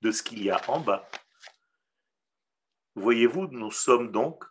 [0.00, 1.06] de ce qu'il y a en bas.
[2.98, 4.44] Voyez-vous, nous sommes donc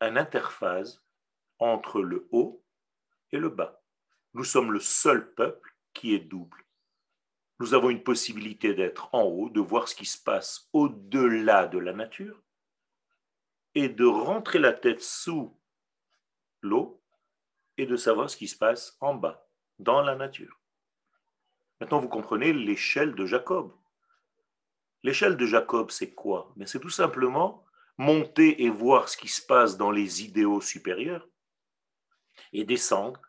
[0.00, 1.02] un interface
[1.58, 2.64] entre le haut
[3.32, 3.82] et le bas.
[4.32, 6.64] Nous sommes le seul peuple qui est double.
[7.58, 11.78] Nous avons une possibilité d'être en haut, de voir ce qui se passe au-delà de
[11.78, 12.40] la nature
[13.74, 15.58] et de rentrer la tête sous
[16.62, 17.02] l'eau
[17.76, 19.48] et de savoir ce qui se passe en bas,
[19.80, 20.60] dans la nature.
[21.80, 23.74] Maintenant, vous comprenez l'échelle de Jacob.
[25.02, 26.54] L'échelle de Jacob, c'est quoi?
[26.66, 27.63] C'est tout simplement
[27.96, 31.28] monter et voir ce qui se passe dans les idéaux supérieurs,
[32.52, 33.20] et descendre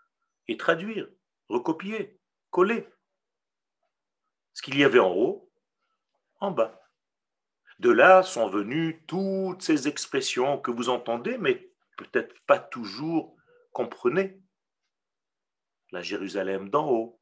[0.48, 1.08] et traduire,
[1.50, 2.88] recopier, coller.
[4.54, 5.52] Ce qu'il y avait en haut,
[6.40, 6.82] en bas.
[7.80, 13.36] De là sont venues toutes ces expressions que vous entendez, mais peut-être pas toujours
[13.74, 14.40] comprenez.
[15.92, 17.20] La Jérusalem d'en haut,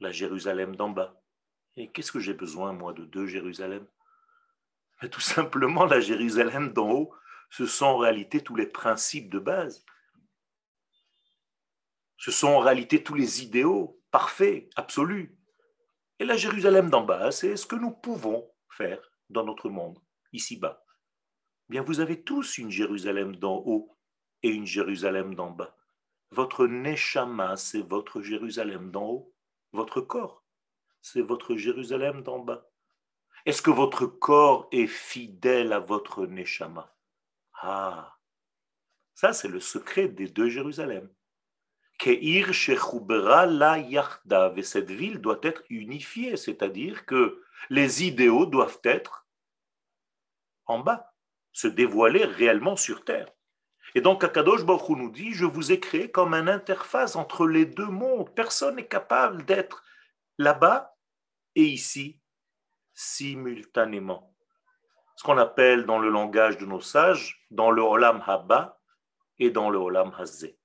[0.00, 1.20] la Jérusalem d'en bas.
[1.76, 3.86] Et qu'est-ce que j'ai besoin, moi, de deux Jérusalem?
[5.08, 7.14] Tout simplement, la Jérusalem d'en haut,
[7.50, 9.84] ce sont en réalité tous les principes de base.
[12.16, 15.36] Ce sont en réalité tous les idéaux parfaits, absolus.
[16.18, 19.98] Et la Jérusalem d'en bas, c'est ce que nous pouvons faire dans notre monde,
[20.32, 20.84] ici-bas.
[21.68, 23.96] Bien, vous avez tous une Jérusalem d'en haut
[24.42, 25.76] et une Jérusalem d'en bas.
[26.30, 29.34] Votre Neshama, c'est votre Jérusalem d'en haut.
[29.72, 30.44] Votre corps,
[31.00, 32.71] c'est votre Jérusalem d'en bas.
[33.44, 36.94] Est-ce que votre corps est fidèle à votre Neshama?
[37.54, 38.16] Ah,
[39.14, 41.10] ça c'est le secret des deux Jérusalem.
[41.98, 42.50] Keir
[43.46, 49.26] la et cette ville doit être unifiée, c'est-à-dire que les idéaux doivent être
[50.66, 51.12] en bas,
[51.52, 53.28] se dévoiler réellement sur terre.
[53.94, 57.66] Et donc Akadosh Baruch nous dit, je vous ai créé comme un interface entre les
[57.66, 58.32] deux mondes.
[58.34, 59.84] Personne n'est capable d'être
[60.38, 60.96] là-bas
[61.54, 62.21] et ici
[62.94, 64.34] simultanément.
[65.16, 68.80] Ce qu'on appelle dans le langage de nos sages, dans le Olam Haba
[69.38, 70.58] et dans le Olam Hazé.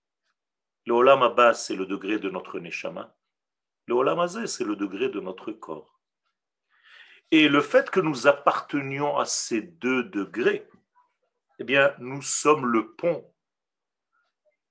[0.86, 3.16] Le Olam Haba, c'est le degré de notre Neshama.
[3.86, 6.00] Le Olam Hazé, c'est le degré de notre corps.
[7.32, 10.70] Et le fait que nous appartenions à ces deux degrés,
[11.60, 13.30] eh bien, nous sommes le pont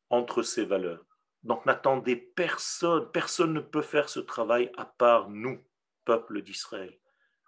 [0.08, 1.04] entre ces valeurs.
[1.42, 5.62] Donc n'attendez personne, personne ne peut faire ce travail à part nous.
[6.04, 6.96] peuple d'Israël,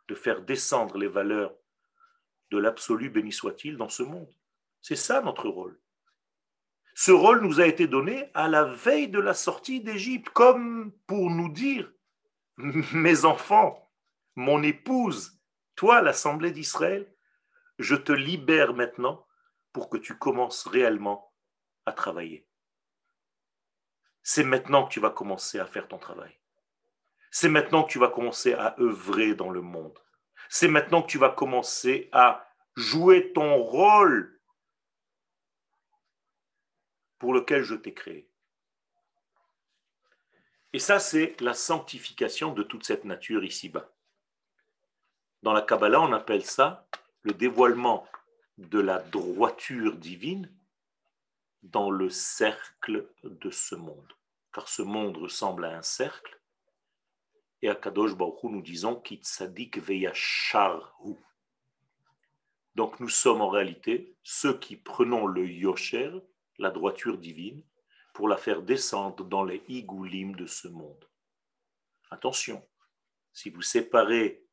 [0.09, 1.55] de faire descendre les valeurs
[2.51, 4.33] de l'absolu, béni soit-il, dans ce monde.
[4.81, 5.79] C'est ça notre rôle.
[6.95, 11.31] Ce rôle nous a été donné à la veille de la sortie d'Égypte, comme pour
[11.31, 11.93] nous dire,
[12.57, 13.93] mes enfants,
[14.35, 15.39] mon épouse,
[15.77, 17.07] toi, l'Assemblée d'Israël,
[17.79, 19.27] je te libère maintenant
[19.73, 21.33] pour que tu commences réellement
[21.87, 22.49] à travailler.
[24.23, 26.37] C'est maintenant que tu vas commencer à faire ton travail.
[27.31, 29.99] C'est maintenant que tu vas commencer à œuvrer dans le monde.
[30.49, 34.41] C'est maintenant que tu vas commencer à jouer ton rôle
[37.19, 38.29] pour lequel je t'ai créé.
[40.73, 43.91] Et ça, c'est la sanctification de toute cette nature ici-bas.
[45.43, 46.87] Dans la Kabbalah, on appelle ça
[47.23, 48.07] le dévoilement
[48.59, 50.53] de la droiture divine
[51.63, 54.13] dans le cercle de ce monde.
[54.53, 56.38] Car ce monde ressemble à un cercle.
[57.63, 61.17] Et à Kadosh Baruch nous disons Kitsadik Veyasharhu.
[62.75, 66.13] Donc nous sommes en réalité ceux qui prenons le Yosher,
[66.59, 67.63] la droiture divine,
[68.15, 71.05] pour la faire descendre dans les igoulim de ce monde.
[72.11, 72.65] Attention,
[73.33, 74.45] si vous séparez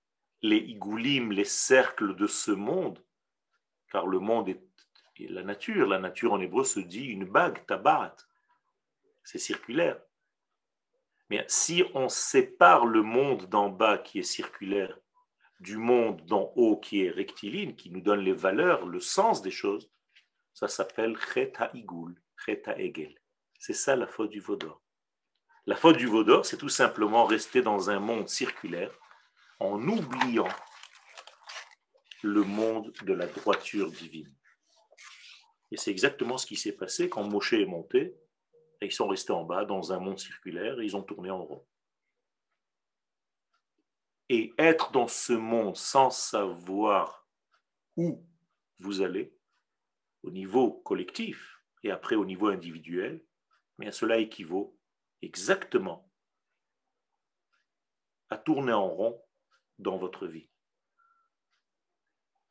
[0.41, 3.03] les igoulim, les cercles de ce monde,
[3.91, 4.61] car le monde est
[5.19, 8.15] la nature, la nature en hébreu se dit une bague, tabat,
[9.23, 9.99] c'est circulaire.
[11.29, 14.97] Mais si on sépare le monde d'en bas qui est circulaire
[15.59, 19.51] du monde d'en haut qui est rectiligne, qui nous donne les valeurs, le sens des
[19.51, 19.89] choses,
[20.53, 23.15] ça s'appelle Cheta Igul, Cheta Egel.
[23.57, 24.81] C'est ça la faute du Vaudor.
[25.65, 28.91] La faute du Vaudor, c'est tout simplement rester dans un monde circulaire
[29.59, 30.47] en oubliant
[32.21, 34.31] le monde de la droiture divine.
[35.71, 38.15] Et c'est exactement ce qui s'est passé quand Moshe est monté,
[38.81, 41.43] et ils sont restés en bas dans un monde circulaire, et ils ont tourné en
[41.43, 41.65] rond.
[44.29, 47.27] Et être dans ce monde sans savoir
[47.95, 48.25] où
[48.79, 49.37] vous allez,
[50.23, 53.23] au niveau collectif, et après au niveau individuel,
[53.77, 54.77] mais cela équivaut
[55.21, 56.11] exactement
[58.29, 59.21] à tourner en rond
[59.77, 60.49] dans votre vie.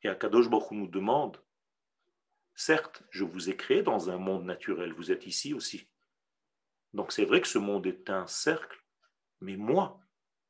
[0.03, 1.43] Et Akadosh Baruch nous demande,
[2.53, 5.89] certes, je vous ai créé dans un monde naturel, vous êtes ici aussi.
[6.95, 8.81] Donc c'est vrai que ce monde est un cercle,
[9.41, 9.99] mais moi,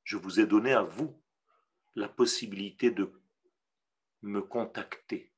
[0.03, 1.19] je vous ai donné à vous
[1.95, 3.11] la possibilité de
[4.21, 5.33] me contacter,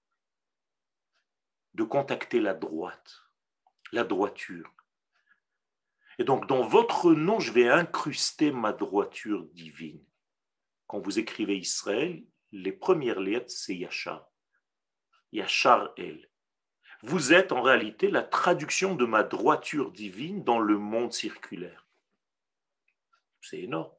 [1.76, 3.22] de contacter la droite,
[3.94, 4.70] la droiture.
[6.20, 10.04] Et donc dans votre nom, je vais incruster ma droiture divine.
[10.88, 14.30] Quand vous écrivez Israël, les premières lettres, c'est Yachar.
[15.32, 16.27] Yachar El.
[17.04, 21.86] Vous êtes en réalité la traduction de ma droiture divine dans le monde circulaire.
[23.42, 23.92] C'est énorme.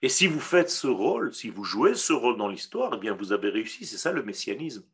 [0.00, 3.14] Et si vous faites ce rôle, si vous jouez ce rôle dans l'histoire, eh bien
[3.14, 3.84] vous avez réussi.
[3.84, 4.86] C'est ça le messianisme.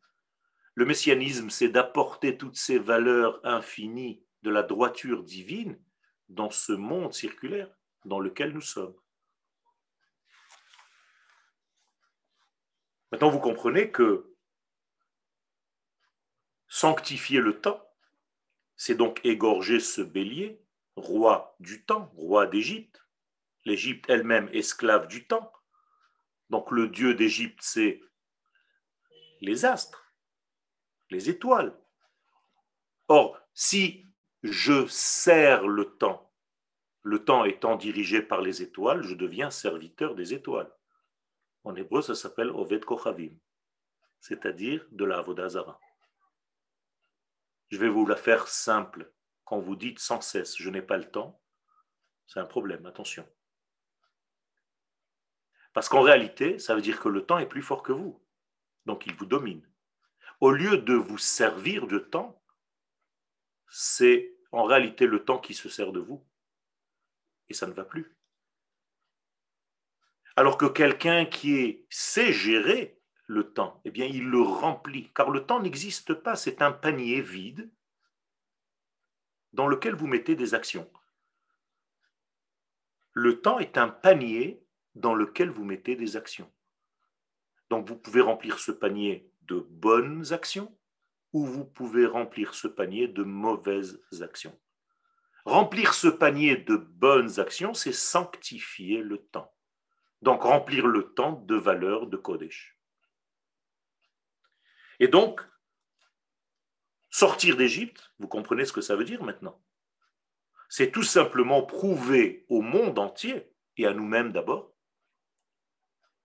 [0.73, 5.79] Le messianisme, c'est d'apporter toutes ces valeurs infinies de la droiture divine
[6.29, 7.69] dans ce monde circulaire
[8.03, 8.95] dans lequel nous sommes.
[13.11, 14.34] Maintenant, vous comprenez que
[16.85, 17.83] sanctifier le temps,
[18.75, 20.61] c'est donc égorger ce bélier,
[20.95, 23.03] roi du temps, roi d'Égypte.
[23.63, 25.51] L'Égypte elle-même esclave du temps.
[26.51, 28.01] Donc le dieu d'Égypte, c'est
[29.41, 30.13] les astres,
[31.09, 31.75] les étoiles.
[33.07, 34.05] Or, si
[34.43, 36.31] je sers le temps,
[37.01, 40.71] le temps étant dirigé par les étoiles, je deviens serviteur des étoiles.
[41.63, 43.33] En hébreu, ça s'appelle Oved Kochavim,
[44.19, 45.79] c'est-à-dire de la Avodazara.
[47.69, 49.11] Je vais vous la faire simple.
[49.43, 51.41] Quand vous dites sans cesse je n'ai pas le temps,
[52.27, 53.27] c'est un problème, attention.
[55.73, 58.23] Parce qu'en réalité, ça veut dire que le temps est plus fort que vous.
[58.85, 59.67] Donc il vous domine.
[60.39, 62.41] Au lieu de vous servir de temps,
[63.69, 66.25] c'est en réalité le temps qui se sert de vous.
[67.49, 68.17] Et ça ne va plus.
[70.35, 75.45] Alors que quelqu'un qui sait gérer le temps, eh bien, il le remplit, car le
[75.45, 77.71] temps n'existe pas, c'est un panier vide
[79.53, 80.89] dans lequel vous mettez des actions.
[83.13, 84.61] Le temps est un panier
[84.93, 86.51] dans lequel vous mettez des actions.
[87.69, 90.77] Donc vous pouvez remplir ce panier de bonnes actions
[91.33, 94.57] ou vous pouvez remplir ce panier de mauvaises actions.
[95.45, 99.53] Remplir ce panier de bonnes actions, c'est sanctifier le temps.
[100.21, 102.74] Donc remplir le temps de valeur de Kodesh.
[104.99, 105.41] Et donc,
[107.09, 109.61] sortir d'Égypte, vous comprenez ce que ça veut dire maintenant
[110.69, 114.73] C'est tout simplement prouver au monde entier et à nous-mêmes d'abord,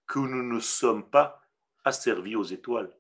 [0.06, 1.42] que nous ne sommes pas
[1.84, 2.92] asservis aux étoiles,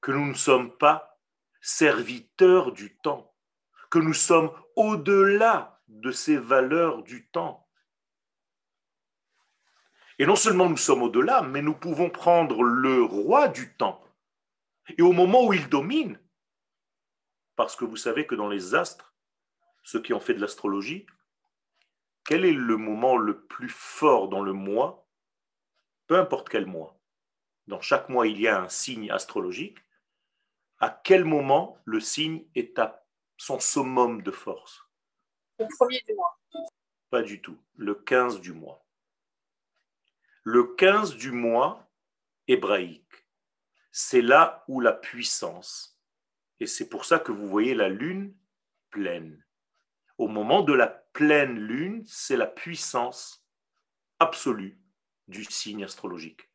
[0.00, 1.20] que nous ne sommes pas
[1.60, 3.34] serviteurs du temps,
[3.90, 7.68] que nous sommes au-delà de ces valeurs du temps.
[10.18, 14.04] Et non seulement nous sommes au-delà, mais nous pouvons prendre le roi du temps.
[14.96, 16.20] Et au moment où il domine,
[17.56, 19.14] parce que vous savez que dans les astres,
[19.82, 21.06] ceux qui ont fait de l'astrologie,
[22.24, 25.08] quel est le moment le plus fort dans le mois
[26.06, 26.98] Peu importe quel mois.
[27.66, 29.78] Dans chaque mois, il y a un signe astrologique.
[30.78, 33.04] À quel moment le signe est à
[33.36, 34.82] son summum de force?
[35.58, 36.38] Le premier du mois.
[37.10, 37.58] Pas du tout.
[37.76, 38.84] Le 15 du mois.
[40.44, 41.88] Le 15 du mois
[42.46, 43.07] hébraïque,
[44.00, 45.98] c'est là où la puissance,
[46.60, 48.32] et c'est pour ça que vous voyez la lune
[48.90, 49.44] pleine.
[50.18, 53.44] Au moment de la pleine lune, c'est la puissance
[54.20, 54.80] absolue
[55.26, 56.48] du signe astrologique.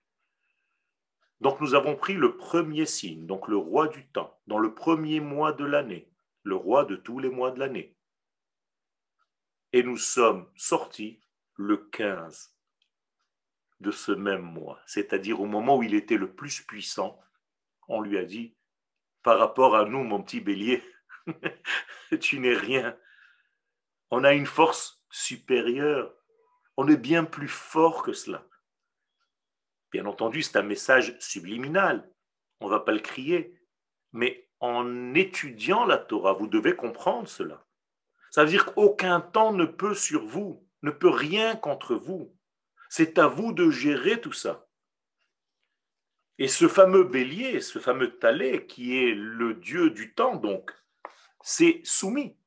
[1.41, 5.19] Donc nous avons pris le premier signe, donc le roi du temps, dans le premier
[5.19, 6.09] mois de l'année,
[6.43, 7.97] le roi de tous les mois de l'année.
[9.73, 11.19] Et nous sommes sortis
[11.55, 12.55] le 15
[13.81, 17.19] de ce même mois, c'est-à-dire au moment où il était le plus puissant,
[17.87, 18.55] on lui a dit,
[19.23, 20.83] par rapport à nous, mon petit bélier,
[22.21, 22.97] tu n'es rien.
[24.11, 26.13] On a une force supérieure.
[26.77, 28.45] On est bien plus fort que cela.
[29.91, 32.11] Bien entendu, c'est un message subliminal.
[32.59, 33.59] On ne va pas le crier.
[34.11, 37.65] Mais en étudiant la Torah, vous devez comprendre cela.
[38.31, 42.35] Ça veut dire qu'aucun temps ne peut sur vous, ne peut rien contre vous.
[42.89, 44.67] C'est à vous de gérer tout ça.
[46.39, 50.71] Et ce fameux bélier, ce fameux Talé, qui est le dieu du temps, donc,
[51.41, 52.37] c'est soumis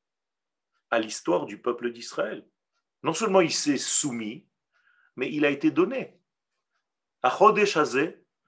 [0.89, 2.45] à l'histoire du peuple d'Israël.
[3.03, 4.47] Non seulement il s'est soumis,
[5.15, 6.19] mais il a été donné.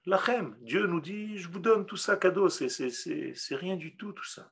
[0.06, 0.56] Lachem.
[0.60, 4.50] Dieu nous dit, je vous donne tout ça cadeau, c'est rien du tout tout ça.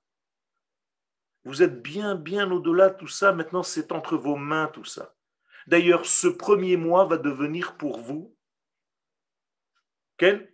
[1.44, 5.14] Vous êtes bien, bien au-delà de tout ça, maintenant c'est entre vos mains tout ça.
[5.66, 8.36] D'ailleurs, ce premier mois va devenir pour vous
[10.18, 10.52] quel?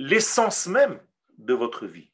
[0.00, 0.98] L'essence même
[1.36, 2.10] de votre vie.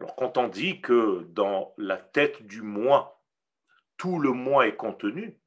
[0.00, 3.22] Alors quand on dit que dans la tête du moi,
[3.96, 5.40] tout le moi est contenu,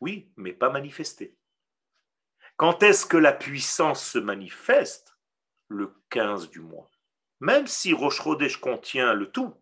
[0.00, 1.36] oui, mais pas manifesté.
[2.56, 5.14] Quand est-ce que la puissance se manifeste?
[5.68, 6.90] Le 15 du mois.
[7.40, 8.22] Même si Rosh
[8.58, 9.54] contient le tout,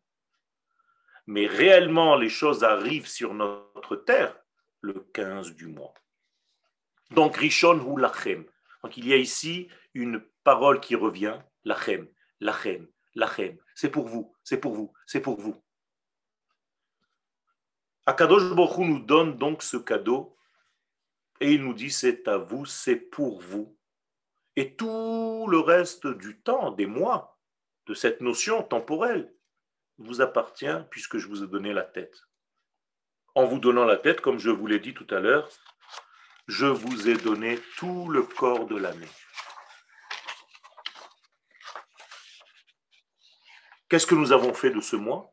[1.27, 4.39] mais réellement les choses arrivent sur notre terre
[4.83, 5.95] le 15 du mois.
[7.11, 8.47] Donc Rishon ou Lachem.
[8.87, 12.07] Donc il y a ici une parole qui revient, Lachem,
[12.39, 13.59] Lachem, Lachem.
[13.75, 15.61] C'est pour vous, c'est pour vous, c'est pour vous.
[18.07, 20.37] Akadosh Baruch nous donne donc ce cadeau
[21.41, 23.77] et il nous dit c'est à vous, c'est pour vous.
[24.55, 27.41] Et tout le reste du temps, des mois,
[27.87, 29.35] de cette notion temporelle,
[29.99, 32.23] vous appartient puisque je vous ai donné la tête.
[33.35, 35.51] En vous donnant la tête, comme je vous l'ai dit tout à l'heure,
[36.47, 39.09] je vous ai donné tout le corps de l'année.
[43.89, 45.33] Qu'est-ce que nous avons fait de ce mois?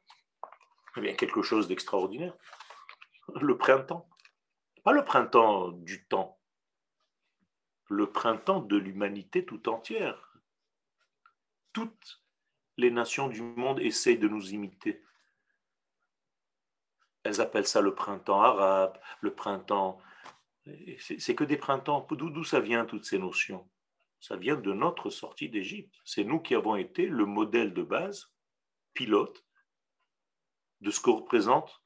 [0.97, 2.35] Eh bien, quelque chose d'extraordinaire.
[3.41, 4.07] Le printemps.
[4.83, 6.39] Pas le printemps du temps,
[7.87, 10.33] le printemps de l'humanité tout entière.
[11.71, 12.21] Toutes
[12.75, 15.01] les nations du monde essayent de nous imiter.
[17.23, 20.01] Elles appellent ça le printemps arabe, le printemps.
[20.99, 22.07] C'est que des printemps.
[22.09, 23.69] D'où ça vient toutes ces notions?
[24.19, 25.95] Ça vient de notre sortie d'Égypte.
[26.05, 28.31] C'est nous qui avons été le modèle de base,
[28.93, 29.45] pilote,
[30.79, 31.83] de ce que représente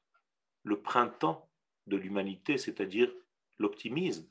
[0.62, 1.50] le printemps
[1.86, 3.12] de l'humanité, c'est-à-dire
[3.58, 4.28] l'optimisme.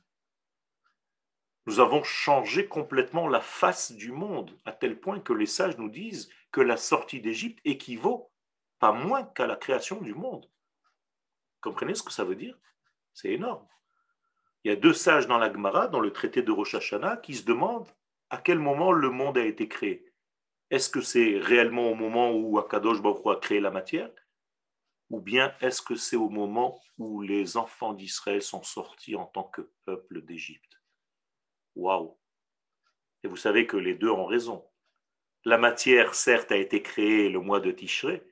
[1.66, 5.90] Nous avons changé complètement la face du monde, à tel point que les sages nous
[5.90, 8.32] disent que la sortie d'Égypte équivaut
[8.78, 10.48] pas moins qu'à la création du monde.
[11.60, 12.58] Comprenez ce que ça veut dire?
[13.12, 13.66] C'est énorme.
[14.64, 17.34] Il y a deux sages dans la Gemara, dans le traité de Rosh Hashanah, qui
[17.34, 17.88] se demandent
[18.30, 20.04] à quel moment le monde a été créé.
[20.70, 24.10] Est-ce que c'est réellement au moment où Akadosh Baruch a créé la matière
[25.10, 29.44] ou bien est-ce que c'est au moment où les enfants d'Israël sont sortis en tant
[29.44, 30.82] que peuple d'Égypte?
[31.74, 32.18] Waouh
[33.22, 34.68] Et vous savez que les deux ont raison.
[35.44, 38.22] La matière, certes, a été créée le mois de Tishré,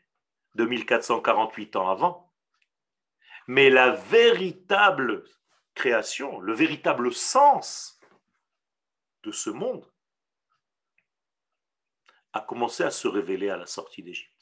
[0.57, 2.35] 2448 ans avant,
[3.47, 5.25] mais la véritable
[5.77, 8.01] création, le véritable sens
[9.23, 9.89] de ce monde
[12.33, 14.33] a commencé à se révéler à la sortie d'Égypte.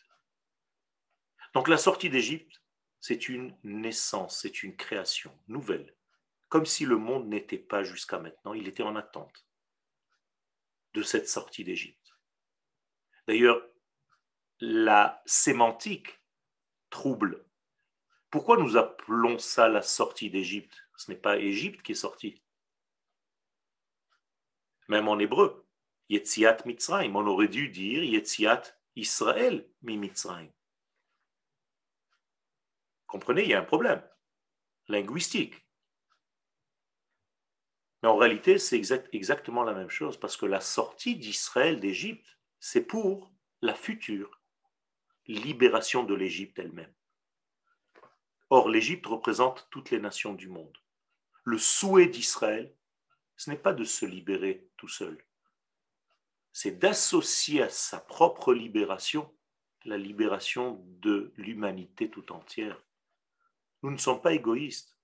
[1.53, 2.62] Donc la sortie d'Égypte,
[3.01, 5.95] c'est une naissance, c'est une création nouvelle.
[6.49, 9.47] Comme si le monde n'était pas jusqu'à maintenant, il était en attente
[10.95, 12.16] de cette sortie d'Égypte.
[13.26, 13.61] D'ailleurs,
[14.61, 16.20] la sémantique
[16.91, 17.45] trouble.
[18.30, 20.84] Pourquoi nous appelons ça la sortie d'Égypte?
[20.97, 22.42] Ce n'est pas Égypte qui est sortie.
[24.88, 25.66] Même en hébreu,
[26.09, 28.62] Yetziat Mitzrayim, on aurait dû dire Yetziat
[28.97, 30.53] Israël mi Mitzrayim.
[33.07, 34.03] Comprenez, il y a un problème
[34.88, 35.55] linguistique.
[38.03, 38.82] Mais en réalité, c'est
[39.12, 43.32] exactement la même chose, parce que la sortie d'Israël d'Égypte, c'est pour
[43.62, 44.42] la future
[45.26, 46.92] libération de l'Égypte elle-même.
[48.51, 50.76] Or, l'Égypte représente toutes les nations du monde.
[51.45, 52.74] Le souhait d'Israël,
[53.36, 55.24] ce n'est pas de se libérer tout seul,
[56.53, 59.30] c'est d'associer à sa propre libération
[59.84, 62.82] la libération de l'humanité tout entière.
[63.82, 64.97] Nous ne sommes pas égoïstes.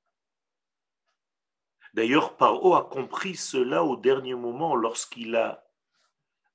[1.92, 5.66] D'ailleurs, Paro a compris cela au dernier moment lorsqu'il a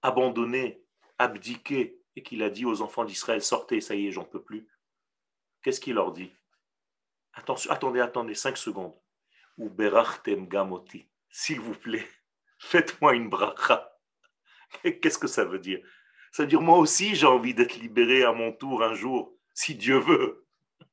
[0.02, 0.84] abandonné,
[1.18, 4.68] abdiqué et qu'il a dit aux enfants d'Israël sortez, ça y est, j'en peux plus.
[5.62, 6.32] Qu'est-ce qu'il leur dit?
[7.34, 8.96] Attention, attendez, attendez, cinq secondes.
[9.58, 12.08] Ou berachtem gamoti, s'il vous plaît,
[12.58, 13.98] faites-moi une bracha.
[14.84, 15.80] Qu'est-ce que ça veut dire?
[16.32, 19.76] Ça veut dire moi aussi j'ai envie d'être libéré à mon tour un jour, si
[19.76, 20.46] Dieu veut.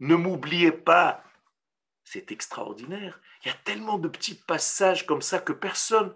[0.00, 1.22] Ne m'oubliez pas.
[2.02, 3.20] C'est extraordinaire.
[3.42, 6.14] Il y a tellement de petits passages comme ça que personne.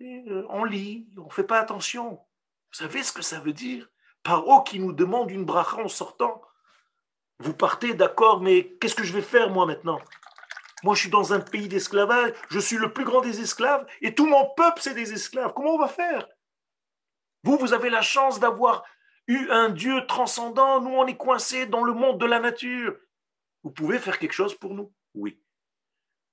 [0.00, 2.10] Euh, on lit, on ne fait pas attention.
[2.12, 3.88] Vous savez ce que ça veut dire?
[4.22, 6.41] Paro qui nous demande une bracha en sortant.
[7.38, 10.00] Vous partez, d'accord, mais qu'est-ce que je vais faire moi maintenant?
[10.82, 14.14] Moi, je suis dans un pays d'esclavage, je suis le plus grand des esclaves, et
[14.14, 15.52] tout mon peuple, c'est des esclaves.
[15.54, 16.28] Comment on va faire?
[17.44, 18.84] Vous, vous avez la chance d'avoir
[19.26, 22.96] eu un Dieu transcendant, nous on est coincés dans le monde de la nature.
[23.62, 24.92] Vous pouvez faire quelque chose pour nous?
[25.14, 25.40] Oui.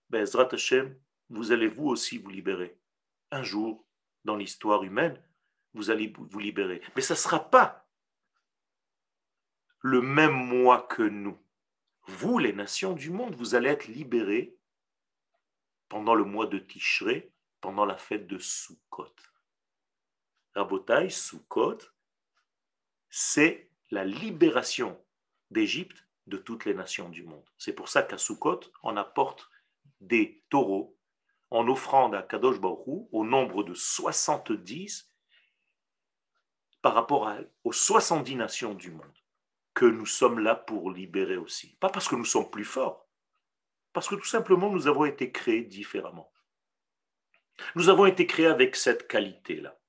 [0.10, 0.96] Ben, Hashem,
[1.30, 2.80] vous allez vous aussi vous libérer.
[3.32, 3.86] Un jour,
[4.26, 5.22] dans l'histoire humaine,
[5.76, 6.82] vous allez vous libérer.
[6.96, 7.88] Mais ça ne sera pas
[9.82, 11.38] le même mois que nous.
[12.08, 14.58] Vous, les nations du monde, vous allez être libérés
[15.88, 19.16] pendant le mois de Tishré, pendant la fête de Sukkot.
[20.56, 21.78] Rabotai, Sukkot,
[23.10, 25.00] c'est la libération
[25.52, 27.48] d'Égypte de toutes les nations du monde.
[27.58, 29.50] C'est pour ça qu'à Sukkot, on apporte
[30.02, 30.98] des taureaux
[31.52, 35.12] en offrande à Kadosh Baruch au nombre de 70
[36.82, 39.20] par rapport aux 70 nations du monde
[39.80, 41.78] que nous sommes là pour libérer aussi.
[41.78, 43.08] Pas parce que nous sommes plus forts,
[43.94, 46.34] parce que tout simplement nous avons été créés différemment.
[47.76, 49.80] Nous avons été créés avec cette qualité-là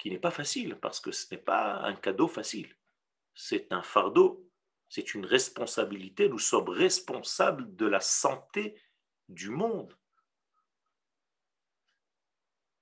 [0.00, 2.76] qui n'est pas facile, parce que ce n'est pas un cadeau facile.
[3.32, 4.50] C'est un fardeau,
[4.88, 6.28] c'est une responsabilité.
[6.28, 8.82] Nous sommes responsables de la santé
[9.28, 9.96] du monde.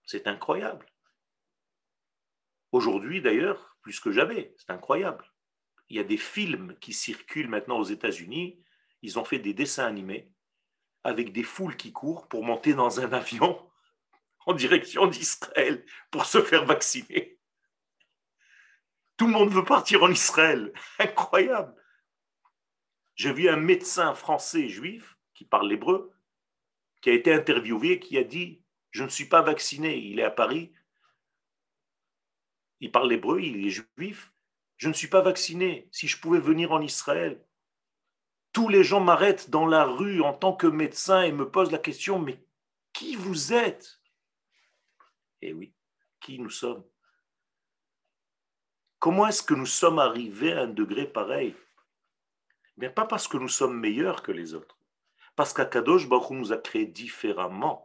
[0.06, 0.86] C'est incroyable.
[2.72, 5.30] Aujourd'hui, d'ailleurs, plus que jamais, c'est incroyable.
[5.90, 8.60] Il y a des films qui circulent maintenant aux États-Unis.
[9.02, 10.30] Ils ont fait des dessins animés
[11.04, 13.58] avec des foules qui courent pour monter dans un avion
[14.46, 17.38] en direction d'Israël pour se faire vacciner.
[19.16, 20.72] Tout le monde veut partir en Israël.
[20.98, 21.74] Incroyable.
[23.14, 26.12] J'ai vu un médecin français juif qui parle l'hébreu,
[27.00, 29.96] qui a été interviewé, qui a dit Je ne suis pas vacciné.
[29.98, 30.72] Il est à Paris.
[32.80, 34.32] Il parle l'hébreu, il est juif.
[34.78, 35.88] Je ne suis pas vacciné.
[35.92, 37.44] Si je pouvais venir en Israël,
[38.52, 41.78] tous les gens m'arrêtent dans la rue en tant que médecin et me posent la
[41.78, 42.42] question Mais
[42.92, 44.00] qui vous êtes?
[45.42, 45.74] Eh oui,
[46.20, 46.84] qui nous sommes?
[48.98, 51.54] Comment est-ce que nous sommes arrivés à un degré pareil?
[52.76, 54.78] Bien, pas parce que nous sommes meilleurs que les autres,
[55.36, 57.84] parce qu'Akadosh Baruch nous a créés différemment.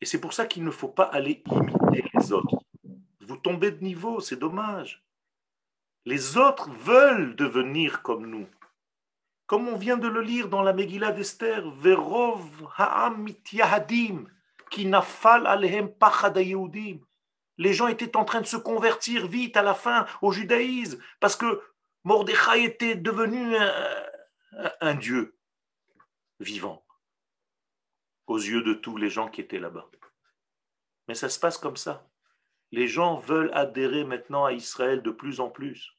[0.00, 2.58] Et c'est pour ça qu'il ne faut pas aller imiter les autres.
[3.20, 5.07] Vous tombez de niveau, c'est dommage.
[6.08, 8.48] Les autres veulent devenir comme nous.
[9.44, 12.48] Comme on vient de le lire dans la Megillah d'Esther, Verov
[12.78, 14.24] ha'am mityahadim
[14.70, 15.90] qui nafal alehem
[17.58, 21.36] Les gens étaient en train de se convertir vite à la fin au judaïsme parce
[21.36, 21.60] que
[22.04, 23.54] Mordechai était devenu
[24.80, 25.36] un, dieu
[26.40, 26.86] vivant
[28.28, 29.90] aux yeux de tous les gens qui étaient là-bas.
[31.06, 32.08] Mais ça se passe comme ça.
[32.70, 35.97] Les gens veulent adhérer maintenant à Israël de plus en plus.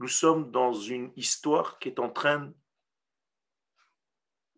[0.00, 2.52] Nous sommes dans une histoire qui est en train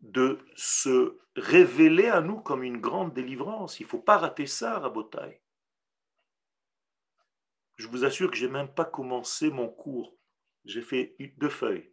[0.01, 3.80] de se révéler à nous comme une grande délivrance.
[3.80, 5.43] Il ne faut pas rater ça, Rabotai.
[7.76, 10.16] Je vous assure que je n'ai même pas commencé mon cours.
[10.64, 11.93] J'ai fait deux feuilles.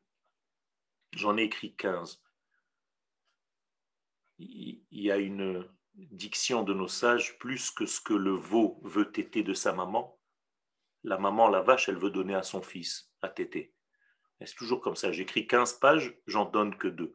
[1.14, 2.22] J'en ai écrit 15.
[4.38, 9.12] Il y a une diction de nos sages, plus que ce que le veau veut
[9.12, 10.20] téter de sa maman,
[11.04, 13.74] la maman, la vache, elle veut donner à son fils, à téter.
[14.46, 15.12] C'est toujours comme ça?
[15.12, 17.14] J'écris 15 pages, j'en donne que deux.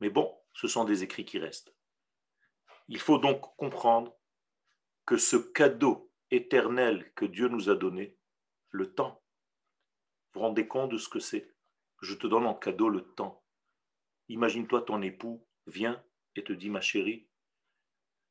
[0.00, 1.74] Mais bon, ce sont des écrits qui restent.
[2.88, 4.14] Il faut donc comprendre
[5.06, 8.16] que ce cadeau éternel que Dieu nous a donné,
[8.70, 9.22] le temps,
[10.32, 11.54] vous vous rendez compte de ce que c'est?
[12.02, 13.44] Je te donne en cadeau le temps.
[14.28, 16.02] Imagine-toi ton époux vient
[16.36, 17.28] et te dit, ma chérie,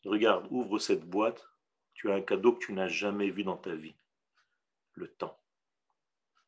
[0.06, 1.46] regarde, ouvre cette boîte,
[1.94, 3.96] tu as un cadeau que tu n'as jamais vu dans ta vie,
[5.00, 5.42] le temps.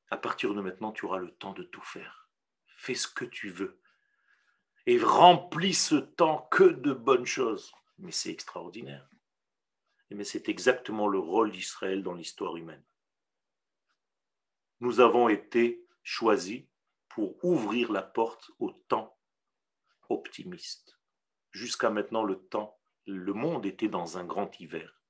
[0.10, 2.30] À partir de maintenant, tu auras le temps de tout faire.
[2.76, 3.80] Fais ce que tu veux.
[4.86, 7.74] Et remplis ce temps que de bonnes choses.
[7.98, 9.10] Mais c'est extraordinaire.
[10.10, 12.84] Mais c'est exactement le rôle d'Israël dans l'histoire humaine.
[14.82, 16.64] Nous avons été choisis
[17.08, 19.18] pour ouvrir la porte au temps
[20.10, 21.00] optimiste.
[21.52, 25.01] Jusqu'à maintenant, le temps, le monde était dans un grand hiver.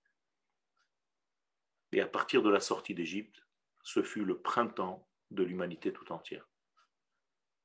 [1.92, 3.46] Et à partir de la sortie d'Égypte,
[3.84, 6.48] ce fut le printemps de l'humanité tout entière.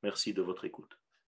[0.03, 0.99] Merci de votre écoute.